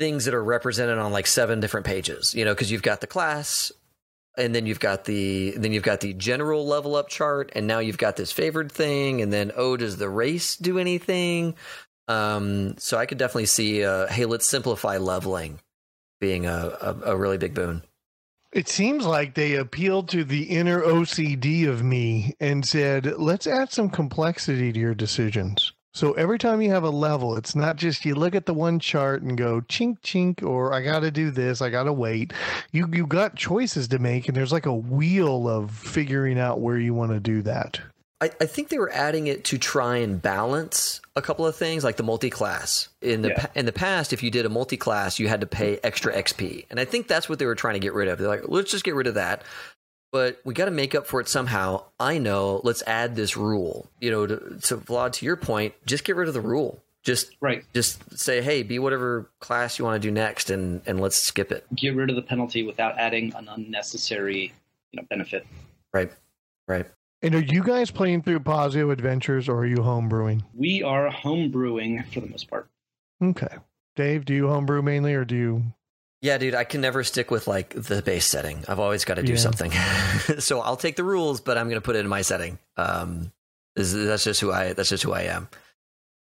[0.00, 2.34] things that are represented on like seven different pages.
[2.34, 3.70] You know, because you've got the class,
[4.36, 7.78] and then you've got the then you've got the general level up chart and now
[7.78, 11.54] you've got this favored thing and then oh does the race do anything
[12.08, 15.58] um so i could definitely see uh hey let's simplify leveling
[16.20, 17.82] being a, a, a really big boon
[18.52, 23.72] It seems like they appealed to the inner OCD of me and said, let's add
[23.72, 25.72] some complexity to your decisions.
[25.94, 28.78] So every time you have a level, it's not just you look at the one
[28.78, 32.32] chart and go chink chink or I got to do this, I got to wait.
[32.72, 36.78] You you got choices to make and there's like a wheel of figuring out where
[36.78, 37.78] you want to do that.
[38.22, 41.82] I, I think they were adding it to try and balance a couple of things
[41.84, 43.46] like the multi-class in the Yeah.
[43.54, 46.78] in the past if you did a multi-class you had to pay extra xp and
[46.80, 48.84] i think that's what they were trying to get rid of they're like let's just
[48.84, 49.42] get rid of that
[50.12, 53.88] but we got to make up for it somehow i know let's add this rule
[54.00, 57.32] you know to, to vlad to your point just get rid of the rule just
[57.40, 57.64] Right.
[57.74, 61.50] just say hey be whatever class you want to do next and and let's skip
[61.50, 64.52] it Get rid of the penalty without adding an unnecessary
[64.92, 65.46] you know, benefit.
[65.92, 66.12] right
[66.68, 66.86] right
[67.22, 70.42] And are you guys playing through Paizo Adventures or are you homebrewing?
[70.54, 72.68] We are homebrewing for the most part.
[73.22, 73.56] Okay.
[73.94, 75.62] Dave, do you homebrew mainly or do you
[76.22, 78.64] Yeah, dude, I can never stick with like the base setting.
[78.68, 79.38] I've always got to do Yeah.
[79.38, 79.72] something.
[80.38, 82.58] so I'll take the rules, but I'm going to put it in my setting.
[82.76, 83.32] Um,
[83.76, 84.72] is- that's just who I.
[84.72, 85.48] That's just who I am.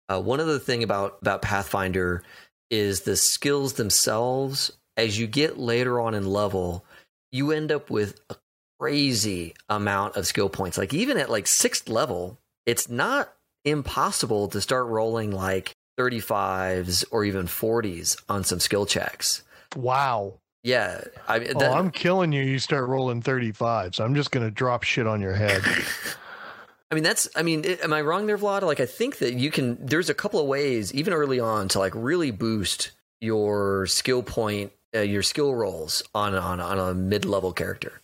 [0.07, 2.23] Uh, one other thing about about Pathfinder
[2.69, 4.71] is the skills themselves.
[4.95, 6.83] As you get later on in level,
[7.31, 8.35] you end up with a
[8.79, 10.77] crazy amount of skill points.
[10.77, 13.33] Like even at like sixth level, it's not
[13.65, 19.43] impossible to start rolling like 35s or even 40s on some skill checks.
[19.75, 20.39] Wow.
[20.63, 22.43] Yeah, I mean, Oh, that- I'm killing you.
[22.43, 23.99] You start rolling 35s.
[23.99, 25.61] I'm just going to drop shit on your head.
[26.91, 27.29] I mean, that's.
[27.35, 28.63] I mean, it, am I wrong there, Vlad?
[28.63, 29.77] Like, I think that you can.
[29.85, 34.71] There's a couple of ways, even early on, to like really boost your skill point,
[34.95, 38.01] uh, your skill rolls on on on a mid level character.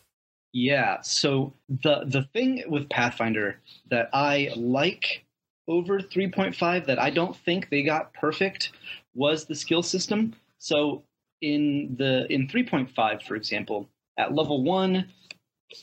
[0.54, 1.02] Yeah.
[1.02, 5.26] So the the thing with Pathfinder that I like
[5.68, 8.72] over 3.5 that I don't think they got perfect
[9.16, 10.36] was the skill system.
[10.60, 11.02] So
[11.42, 15.10] in the in 3.5, for example, at level one,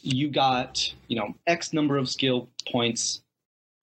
[0.00, 3.22] you got you know X number of skill points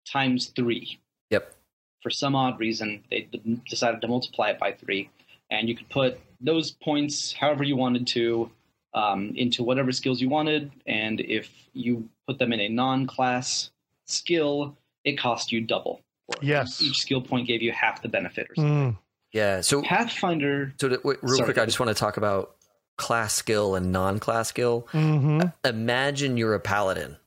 [0.09, 0.99] times three.
[1.31, 1.53] Yep.
[2.01, 3.27] For some odd reason, they
[3.67, 5.09] decided to multiply it by three,
[5.51, 8.49] and you could put those points however you wanted to
[8.93, 10.71] um, into whatever skills you wanted.
[10.85, 13.71] And if you put them in a non-class
[14.05, 16.01] skill, it cost you double.
[16.41, 16.81] Yes.
[16.81, 18.93] Each skill point gave you half the benefit or something.
[18.93, 18.97] Mm,
[19.37, 19.61] Yeah.
[19.61, 20.73] So, Pathfinder.
[20.79, 22.55] so to, wait, real Sorry, quick, I just want to talk about
[22.97, 24.87] class skill and non class skill.
[24.91, 27.17] hmm Imagine you're a paladin.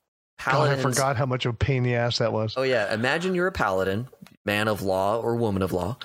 [0.44, 2.54] God, I forgot how much of a pain in the ass that was.
[2.56, 4.08] Oh yeah, imagine you're a paladin,
[4.44, 5.98] man of law or woman of law.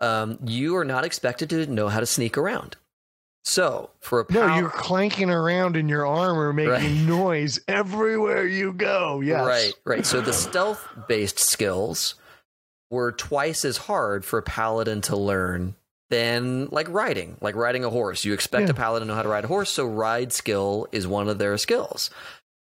[0.00, 2.76] Um, you are not expected to know how to sneak around.
[3.44, 4.48] So for a paladin.
[4.50, 7.06] No, you're clanking around in your armor, making Right.
[7.06, 9.20] noise everywhere you go.
[9.20, 9.44] Yes.
[9.46, 10.06] right, right.
[10.06, 12.14] So the stealth-based skills
[12.92, 15.74] were twice as hard for a paladin to learn
[16.10, 18.24] than like riding, like riding a horse.
[18.24, 18.70] You expect Yeah.
[18.72, 21.38] a paladin to know how to ride a horse, so ride skill is one of
[21.38, 22.10] their skills.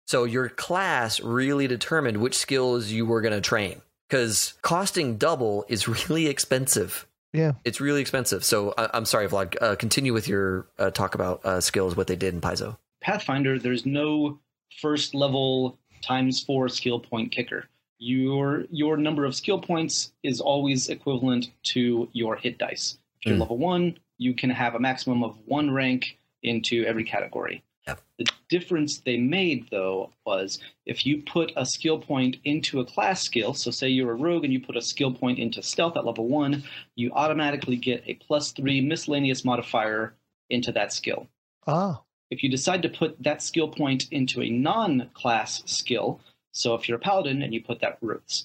[0.09, 5.65] So your class really determined which skills you were going to train because costing double
[5.69, 7.07] is really expensive.
[7.33, 7.53] Yeah.
[7.65, 8.45] It's really expensive.
[8.45, 9.57] So I, I'm sorry, Vlad.
[9.61, 12.77] Uh, continue with your uh, talk about uh, skills, what they did in Paizo.
[13.01, 14.39] Pathfinder, there's no
[14.81, 17.67] first level times four skill point kicker.
[17.99, 22.99] Your your number of skill points is always equivalent to your hit dice.
[23.21, 23.41] If you're Mm.
[23.41, 27.63] level one, you can have a maximum of one rank into every category.
[27.87, 28.01] Yep.
[28.19, 33.23] The difference they made though was if you put a skill point into a class
[33.23, 36.05] skill, so say you're a rogue and you put a skill point into stealth at
[36.05, 36.65] level one,
[36.97, 40.15] you automatically get a plus three miscellaneous modifier
[40.51, 41.29] into that skill
[41.67, 42.03] Ah.
[42.31, 46.21] if you decide to put that skill point into a non-class skill,
[46.57, 47.99] so if you're a paladin and you put that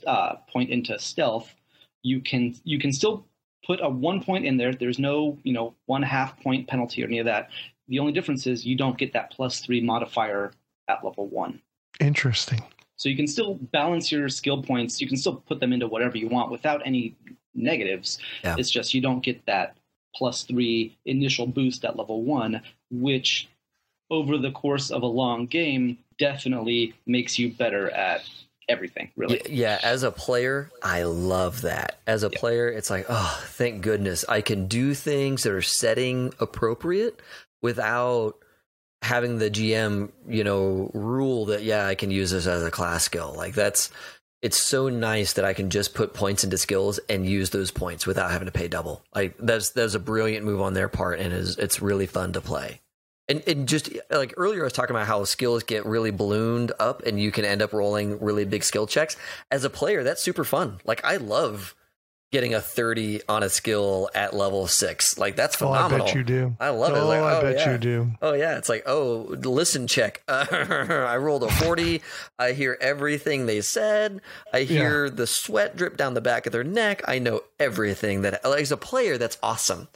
[0.05, 1.55] uh, point into stealth,
[2.03, 3.25] you can you can still
[3.65, 4.73] put a one point in there.
[4.73, 7.49] There's no you know one half point penalty or any of that.
[7.87, 10.51] The only difference is you don't get that plus three modifier
[10.89, 11.61] at level one.
[12.01, 12.61] Interesting.
[12.97, 14.99] So you can still balance your skill points.
[14.99, 17.15] You can still put them into whatever you want without any
[17.55, 18.19] negatives.
[18.43, 18.55] Yeah.
[18.57, 19.77] It's just you don't get that
[20.13, 23.47] plus three initial boost at level one, which
[24.09, 28.21] over the course of a long game definitely makes you better at
[28.69, 29.41] everything, really.
[29.49, 31.99] Yeah, as a player, I love that.
[32.05, 32.39] As a Yeah.
[32.39, 37.19] player, it's like, oh, thank goodness I can do things that are setting appropriate
[37.63, 38.35] without
[39.01, 43.03] having the GM, you know, rule that yeah, I can use this as a class
[43.03, 43.33] skill.
[43.35, 43.89] Like that's
[44.43, 48.05] it's so nice that I can just put points into skills and use those points
[48.07, 49.03] without having to pay double.
[49.13, 52.41] Like that's that's a brilliant move on their part and is it's really fun to
[52.41, 52.79] play.
[53.31, 57.03] And, and just like earlier, I was talking about how skills get really ballooned up
[57.05, 59.15] and you can end up rolling really big skill checks.
[59.49, 60.79] As a player, that's super fun.
[60.85, 61.73] Like, I love
[62.31, 65.17] getting a 30 on a skill at level six.
[65.17, 66.05] Like, that's Oh, I phenomenal.
[66.07, 66.55] bet you do.
[66.61, 66.99] I love it.
[66.99, 67.71] Oh, Like, I oh, bet yeah.
[67.73, 68.11] you do.
[68.21, 70.23] Oh yeah, it's like oh, listen, check.
[70.29, 72.01] I rolled a forty.
[72.39, 74.21] I hear everything they said.
[74.53, 77.01] I hear the sweat drip down the back of their neck.
[77.07, 78.43] I know everything that.
[78.45, 79.89] Like, as a player, that's awesome.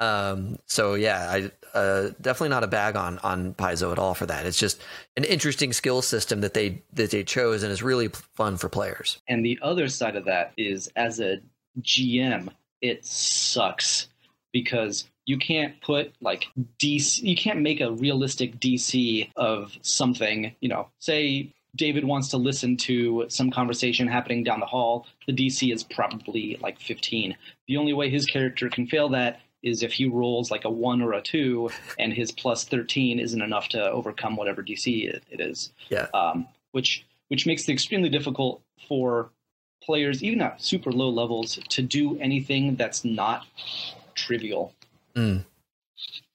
[0.00, 4.26] Um, so yeah, I uh, definitely not a bag on on Paizo at all for
[4.26, 4.46] that.
[4.46, 4.80] It's just
[5.16, 9.20] an interesting skill system that they that they chose, and is really fun for players.
[9.28, 11.40] And the other side of that is as a
[11.80, 12.48] GM,
[12.80, 14.08] it sucks
[14.52, 16.46] because you can't put like
[16.78, 22.38] DC, you can't make a realistic DC of something, you know, say David wants to
[22.38, 25.06] listen to some conversation happening down the hall.
[25.26, 27.36] The DC is probably like 15.
[27.66, 31.02] The only way his character can fail that is if he rolls like a 1
[31.02, 31.68] or a 2
[31.98, 36.06] and his plus 13 isn't enough to overcome whatever DC it, it is Yeah.
[36.14, 39.30] um, which which makes it extremely difficult for
[39.82, 43.46] players, even at super low levels, to do anything that's not
[44.14, 44.72] trivial.
[45.14, 45.44] Mm.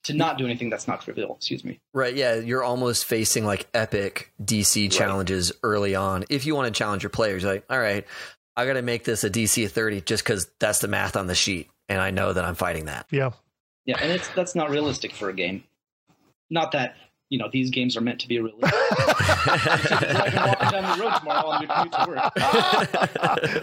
[0.04, 1.36] to not do anything that's not trivial.
[1.38, 1.80] Excuse me.
[1.94, 2.14] Right.
[2.14, 2.36] Yeah.
[2.36, 5.60] You're almost facing like epic DC challenges right.
[5.64, 6.26] early on.
[6.30, 8.06] If you want to challenge your players, like, all right,
[8.58, 11.36] I got to make this a DC 30 just because that's the math on the
[11.36, 11.70] sheet.
[11.94, 13.06] And I know that I'm fighting that.
[13.12, 13.30] Yeah.
[13.86, 14.00] Yeah.
[14.02, 15.64] And it's, that's not realistic for a game.
[16.50, 16.96] Not that,
[17.30, 18.74] you know, these games are meant to be realistic.
[18.74, 22.32] I walk down the road tomorrow on your commute to work.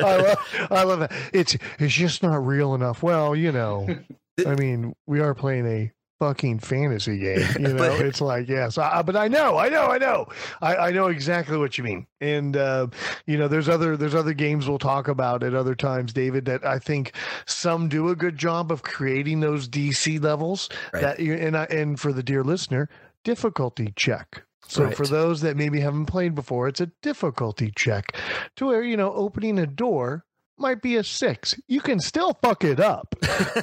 [0.00, 1.12] I, love, I love that.
[1.32, 3.02] It's, it's just not real enough.
[3.02, 3.88] Well, you know,
[4.46, 7.40] I mean, we are playing a fucking fantasy game.
[7.60, 10.26] You know, but, it's like yes, I, but I know, I know, I know,
[10.62, 12.06] I, I know exactly what you mean.
[12.20, 12.86] And uh,
[13.26, 16.44] you know, there's other there's other games we'll talk about at other times, David.
[16.44, 17.14] That I think
[17.46, 20.68] some do a good job of creating those DC levels.
[20.92, 21.02] Right.
[21.02, 22.88] That and I, and for the dear listener,
[23.24, 24.44] difficulty check.
[24.68, 24.96] So right.
[24.96, 28.16] for those that maybe haven't played before, it's a difficulty check
[28.56, 30.24] to where you know opening a door
[30.60, 31.58] might be a six.
[31.66, 33.14] You can still fuck it up,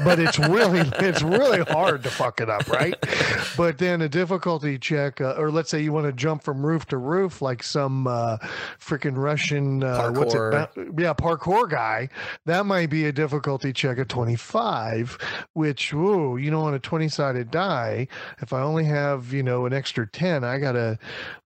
[0.04, 2.96] but it's really it's really hard to fuck it up, right?
[3.56, 6.86] But then a difficulty check, uh, or let's say you want to jump from roof
[6.88, 8.38] to roof like some uh,
[8.80, 10.42] freaking Russian uh, what's it?
[10.98, 12.10] Yeah, parkour guy.
[12.46, 15.18] That might be a difficulty check of twenty five,
[15.54, 18.08] which whoa, you know, on a twenty sided die,
[18.40, 21.00] if I only have you know an extra ten, I gotta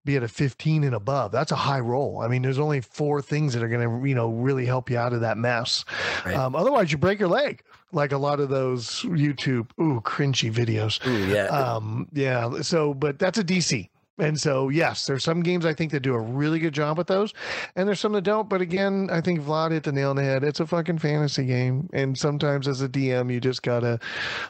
[0.04, 1.32] be at a 15 and above.
[1.32, 2.22] That's a high roll.
[2.22, 4.97] I mean, there's only four things that are going to, you know, really help you
[4.97, 5.86] out of that mess.
[6.26, 6.36] Right.
[6.36, 11.06] Um, otherwise, you break your leg, like a lot of those YouTube, ooh, cringy videos.
[11.06, 11.46] Ooh, yeah.
[11.46, 12.62] Um, yeah.
[12.62, 13.89] So, but that's a DC.
[14.22, 17.08] And so, yes, there's some games I think that do a really good job with
[17.08, 17.34] those,
[17.76, 18.48] and there's some that don't.
[18.48, 20.44] But again, I think Vlad hit the nail on the head.
[20.44, 24.00] It's a fucking fantasy game, and sometimes as a DM, you just gotta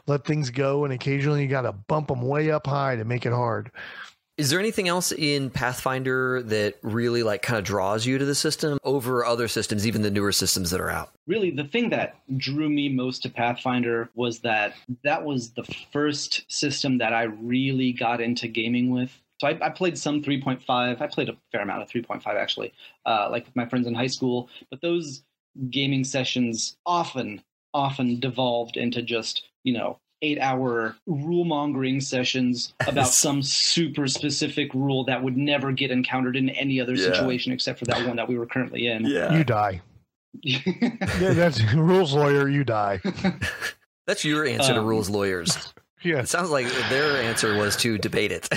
[0.07, 3.31] let things go, and occasionally you gotta bump them way up high to make it
[3.31, 3.71] hard.
[4.41, 8.33] Is there anything else in Pathfinder that really like kind of draws you to the
[8.33, 11.11] system over other systems, even the newer systems that are out?
[11.27, 14.73] Really, the thing that drew me most to Pathfinder was that
[15.03, 15.63] that was the
[15.93, 19.15] first system that I really got into gaming with.
[19.39, 20.65] So I, I played some 3.5.
[20.67, 22.73] I played a fair amount of 3.5 actually,
[23.05, 24.49] uh, like with my friends in high school.
[24.71, 25.21] But those
[25.69, 27.43] gaming sessions often,
[27.75, 34.73] often devolved into just you know eight hour rule mongering sessions about some super specific
[34.73, 37.05] rule that would never get encountered in any other yeah.
[37.05, 39.05] situation except for that one that we were currently in.
[39.05, 39.33] Yeah.
[39.33, 39.81] You die.
[40.43, 43.01] yeah, that's rules lawyer, you die.
[44.07, 45.73] That's your answer um, to rules lawyers.
[46.01, 46.21] Yeah.
[46.21, 48.49] It sounds like their answer was to debate it.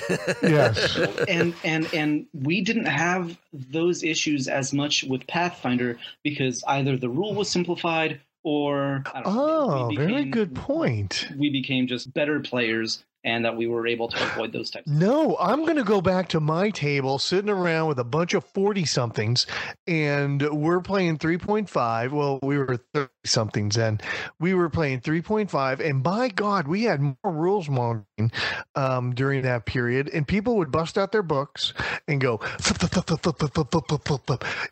[0.43, 0.97] yes.
[1.29, 7.11] And and and we didn't have those issues as much with Pathfinder because either the
[7.11, 11.29] rule was simplified or oh, became, very good point.
[11.37, 14.87] We became just better players and that we were able to avoid those types.
[14.87, 18.45] No, I'm going to go back to my table, sitting around with a bunch of
[18.45, 19.47] 40 somethings,
[19.87, 22.13] and we're playing 3.5.
[22.13, 24.01] Well, we were 30 somethings then.
[24.39, 28.31] We were playing 3.5, and by God, we had more rules mongering
[28.75, 31.73] um, during that period, and people would bust out their books
[32.07, 32.41] and go,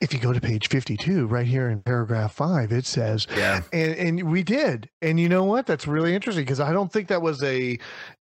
[0.00, 3.62] if you go to page 52, right here in paragraph five, it says, yeah.
[3.72, 4.90] And, and we did.
[5.00, 5.66] And you know what?
[5.66, 7.78] That's really interesting because I don't think that was a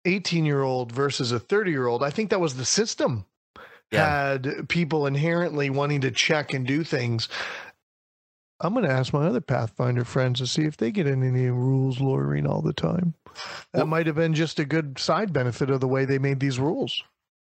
[0.08, 2.02] 18 year old versus a 30 year old.
[2.02, 3.26] I think that was the system
[3.90, 4.30] yeah.
[4.30, 7.28] had people inherently wanting to check and do things.
[8.60, 12.00] I'm going to ask my other Pathfinder friends to see if they get any rules
[12.00, 13.14] lawyering all the time.
[13.72, 16.40] That well, might have been just a good side benefit of the way they made
[16.40, 17.04] these rules.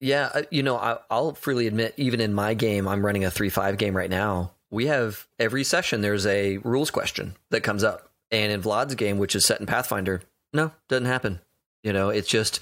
[0.00, 3.30] Yeah, uh, you know, I, will freely admit, even in my game, I'm running a
[3.30, 4.52] three-five game right now.
[4.70, 9.18] We have every session there's a rules question that comes up, and in Vlad's game,
[9.18, 10.22] which is set in Pathfinder,
[10.52, 11.40] no, doesn't happen.
[11.82, 12.60] You know, it's just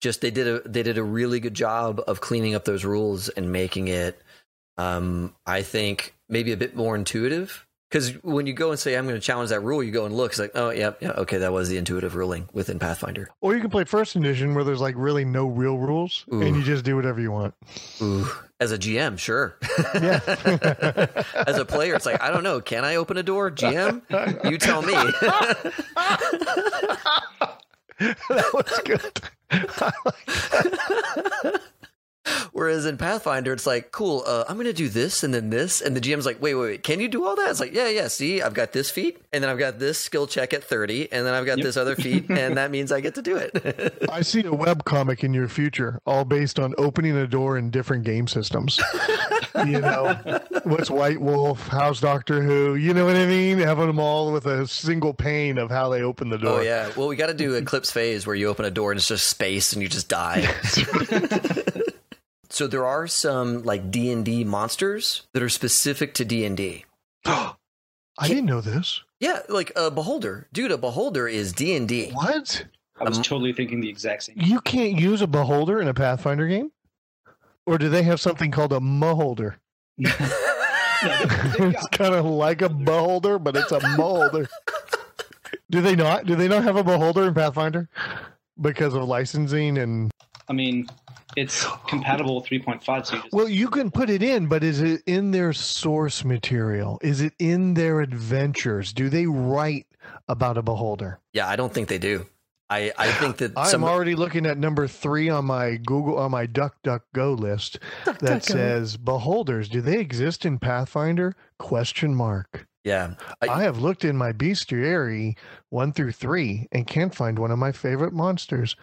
[0.00, 3.28] just they did a they did a really good job of cleaning up those rules
[3.30, 4.20] and making it
[4.76, 9.06] um I think maybe a bit more intuitive because when you go and say I'm
[9.06, 10.32] going to challenge that rule, you go and look.
[10.32, 13.30] It's like, oh yeah, yeah, okay, that was the intuitive ruling within Pathfinder.
[13.40, 16.42] Or you can play first edition where there's like really no real rules Ooh.
[16.42, 17.54] and you just do whatever you want.
[18.02, 18.26] Ooh.
[18.60, 19.56] As a GM, sure.
[19.94, 20.20] Yeah.
[21.46, 22.60] As a player, it's like I don't know.
[22.60, 24.02] Can I open a door, GM?
[24.50, 24.94] You tell me.
[28.28, 29.20] that was good.
[29.80, 31.60] Like that.
[32.52, 35.80] Whereas in Pathfinder, it's like, cool, uh, I'm going to do this and then this.
[35.80, 37.50] And the GM's like, wait, wait, wait, can you do all that?
[37.50, 40.26] It's like, yeah, yeah, see, I've got this feat and then I've got this skill
[40.26, 41.64] check at 30 and then I've got yep.
[41.64, 44.06] this other feat and that means I get to do it.
[44.10, 47.70] I see a web comic in your future, all based on opening a door in
[47.70, 48.80] different game systems.
[49.66, 50.14] You know,
[50.64, 51.66] what's White Wolf?
[51.68, 52.76] How's Doctor Who?
[52.76, 53.58] You know what I mean?
[53.58, 56.58] Having them all with a single pane of how they open the door.
[56.58, 56.90] Oh yeah.
[56.96, 59.28] Well, we got to do Eclipse Phase where you open a door and it's just
[59.28, 60.42] space and you just die.
[62.50, 66.56] so there are some like D and D monsters that are specific to D and
[66.56, 66.84] D.
[67.26, 67.54] I
[68.26, 69.02] didn't know this.
[69.20, 70.72] Yeah, like a beholder, dude.
[70.72, 72.10] A beholder is D and D.
[72.12, 72.64] What?
[73.00, 74.36] I was Um, totally thinking the exact same.
[74.38, 76.72] You can't use a beholder in a Pathfinder game?
[77.68, 79.58] Or do they have something called a beholder?
[79.98, 80.26] No, they-
[81.06, 84.48] they've it's got- kind of like a beholder, but it's a beholder.
[85.70, 86.24] do they not?
[86.24, 87.88] Do they not have a beholder in Pathfinder
[88.60, 90.10] because of licensing and?
[90.48, 90.86] I mean,
[91.36, 94.80] it's compatible with 3.5, so you just Well, you can put it in, but is
[94.80, 96.98] it in their source material?
[97.02, 98.94] Is it in their adventures?
[98.94, 99.86] Do they write
[100.26, 101.20] about a beholder?
[101.34, 102.24] yeah, I don't think they do.
[102.70, 106.30] I, I think that I'm some already looking at number three on my Google on
[106.30, 107.78] my DuckDuckGo list
[108.20, 109.68] that says beholders.
[109.68, 111.34] Do they exist in Pathfinder?
[111.58, 112.66] Question mark.
[112.84, 113.14] yeah.
[113.42, 115.36] I- I have looked in my bestiary
[115.70, 118.76] one through three and can't find one of my favorite monsters.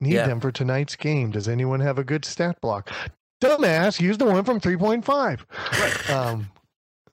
[0.00, 0.26] Need Yeah.
[0.26, 1.30] them for tonight's game.
[1.30, 2.90] Does anyone have a good stat block?
[3.42, 5.40] Dumbass, use the one from 3.5.
[5.80, 6.10] Right.
[6.10, 6.50] Um,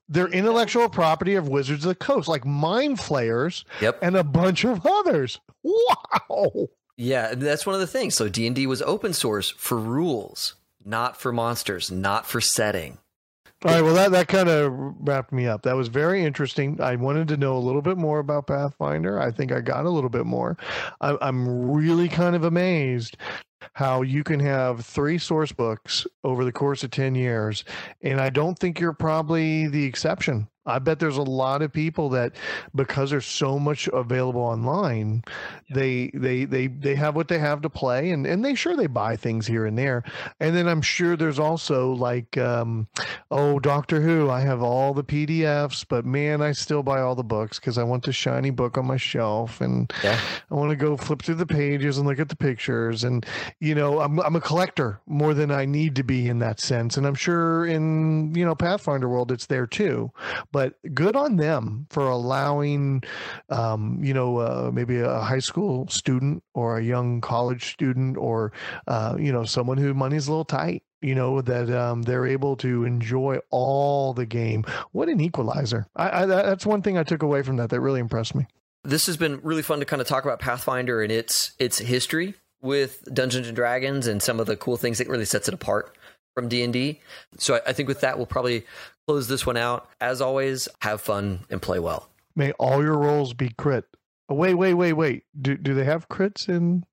[0.09, 3.99] they're intellectual property of Wizards of the Coast, like Mind Flayers Yep.
[4.01, 5.39] and a bunch of others.
[5.63, 6.67] Wow.
[6.95, 8.15] Yeah, that's one of the things.
[8.15, 12.97] So D and D was open source for rules, not for monsters, not for setting.
[13.65, 15.63] All right, well, that, that kind of wrapped me up.
[15.63, 16.79] That was very interesting.
[16.79, 19.19] I wanted to know a little bit more about Pathfinder.
[19.19, 20.57] I think I got a little bit more.
[21.01, 23.17] I, I'm really kind of amazed
[23.73, 27.63] how you can have three source books over the course of 10 years.
[28.01, 30.47] And I don't think you're probably the exception.
[30.67, 32.33] I bet there's a lot of people that,
[32.75, 35.23] because there's so much available online,
[35.69, 38.87] they they they they have what they have to play, and and they sure they
[38.87, 40.03] buy things here and there.
[40.39, 42.87] And then I'm sure there's also like, um,
[43.31, 44.29] oh, Doctor Who.
[44.29, 47.83] I have all the PDFs, but man, I still buy all the books because I
[47.83, 50.19] want the shiny book on my shelf, and Yeah.
[50.51, 53.03] I want to go flip through the pages and look at the pictures.
[53.03, 53.25] And
[53.59, 56.97] you know, I'm I'm a collector more than I need to be in that sense.
[56.97, 60.11] And I'm sure in you know Pathfinder world it's there too.
[60.51, 60.56] But
[60.93, 63.03] good on them for allowing,
[63.49, 68.51] um, you know, uh, maybe a high school student or a young college student or
[68.87, 70.83] uh, you know someone who money's a little tight.
[71.01, 74.65] You know that um, they're able to enjoy all the game.
[74.91, 75.85] What an equalizer!
[75.95, 78.47] I, I, that's one thing I took away from that that really impressed me.
[78.83, 82.33] This has been really fun to kind of talk about Pathfinder and its its history
[82.61, 85.95] with Dungeons and Dragons and some of the cool things that really sets it apart
[86.33, 86.99] from D and D.
[87.37, 88.65] So I, I think with that we'll probably
[89.07, 89.89] close this one out.
[90.01, 92.09] As always, have fun and play well.
[92.35, 93.85] May all your rolls be crit.
[94.29, 95.23] Oh, wait, wait, wait, wait.
[95.41, 96.83] Do do they have crits in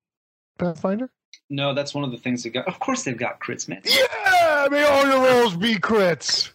[0.57, 1.11] Pathfinder?
[1.49, 2.67] No, that's one of the things they got.
[2.67, 3.81] Of course, they've got crits, man.
[3.83, 6.51] Yeah, may all your rolls be crits.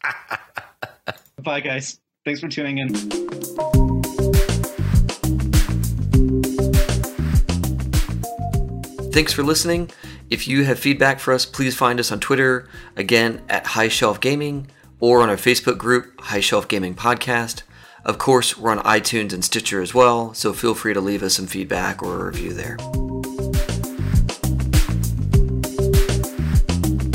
[1.43, 2.01] Bye, guys.
[2.25, 2.95] Thanks for tuning in.
[9.13, 9.91] Thanks for listening.
[10.31, 14.21] If you have feedback for us, please find us on Twitter, again at High Shelf
[14.21, 14.69] Gaming,
[15.01, 17.63] or on our Facebook group, High Shelf Gaming Podcast.
[18.05, 21.35] Of course, we're on iTunes and Stitcher as well, so feel free to leave us
[21.35, 22.77] some feedback or a review there.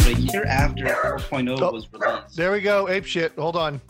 [0.06, 1.72] A year after 4.0 Oh.
[1.72, 2.36] was released.
[2.36, 2.88] There we go.
[2.90, 3.34] Ape shit.
[3.38, 3.82] Hold on.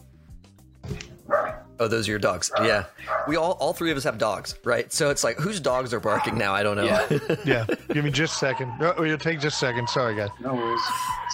[1.79, 2.51] Oh, those are your dogs.
[2.61, 2.85] Yeah,
[3.27, 4.91] we all all three of us have dogs, right?
[4.93, 6.53] So it's like, whose dogs are barking now?
[6.53, 6.83] I don't know.
[6.85, 7.07] Yeah.
[7.45, 8.73] Yeah, give me just a second.
[8.81, 9.87] Oh, you'll take just a second.
[9.89, 10.29] Sorry, guys.
[10.39, 10.81] No worries.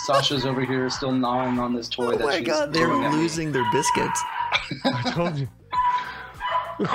[0.06, 3.06] Sasha's over here still gnawing on this toy oh that my she's god, they're throwing
[3.06, 4.22] at losing their biscuits.
[4.86, 5.48] I told you.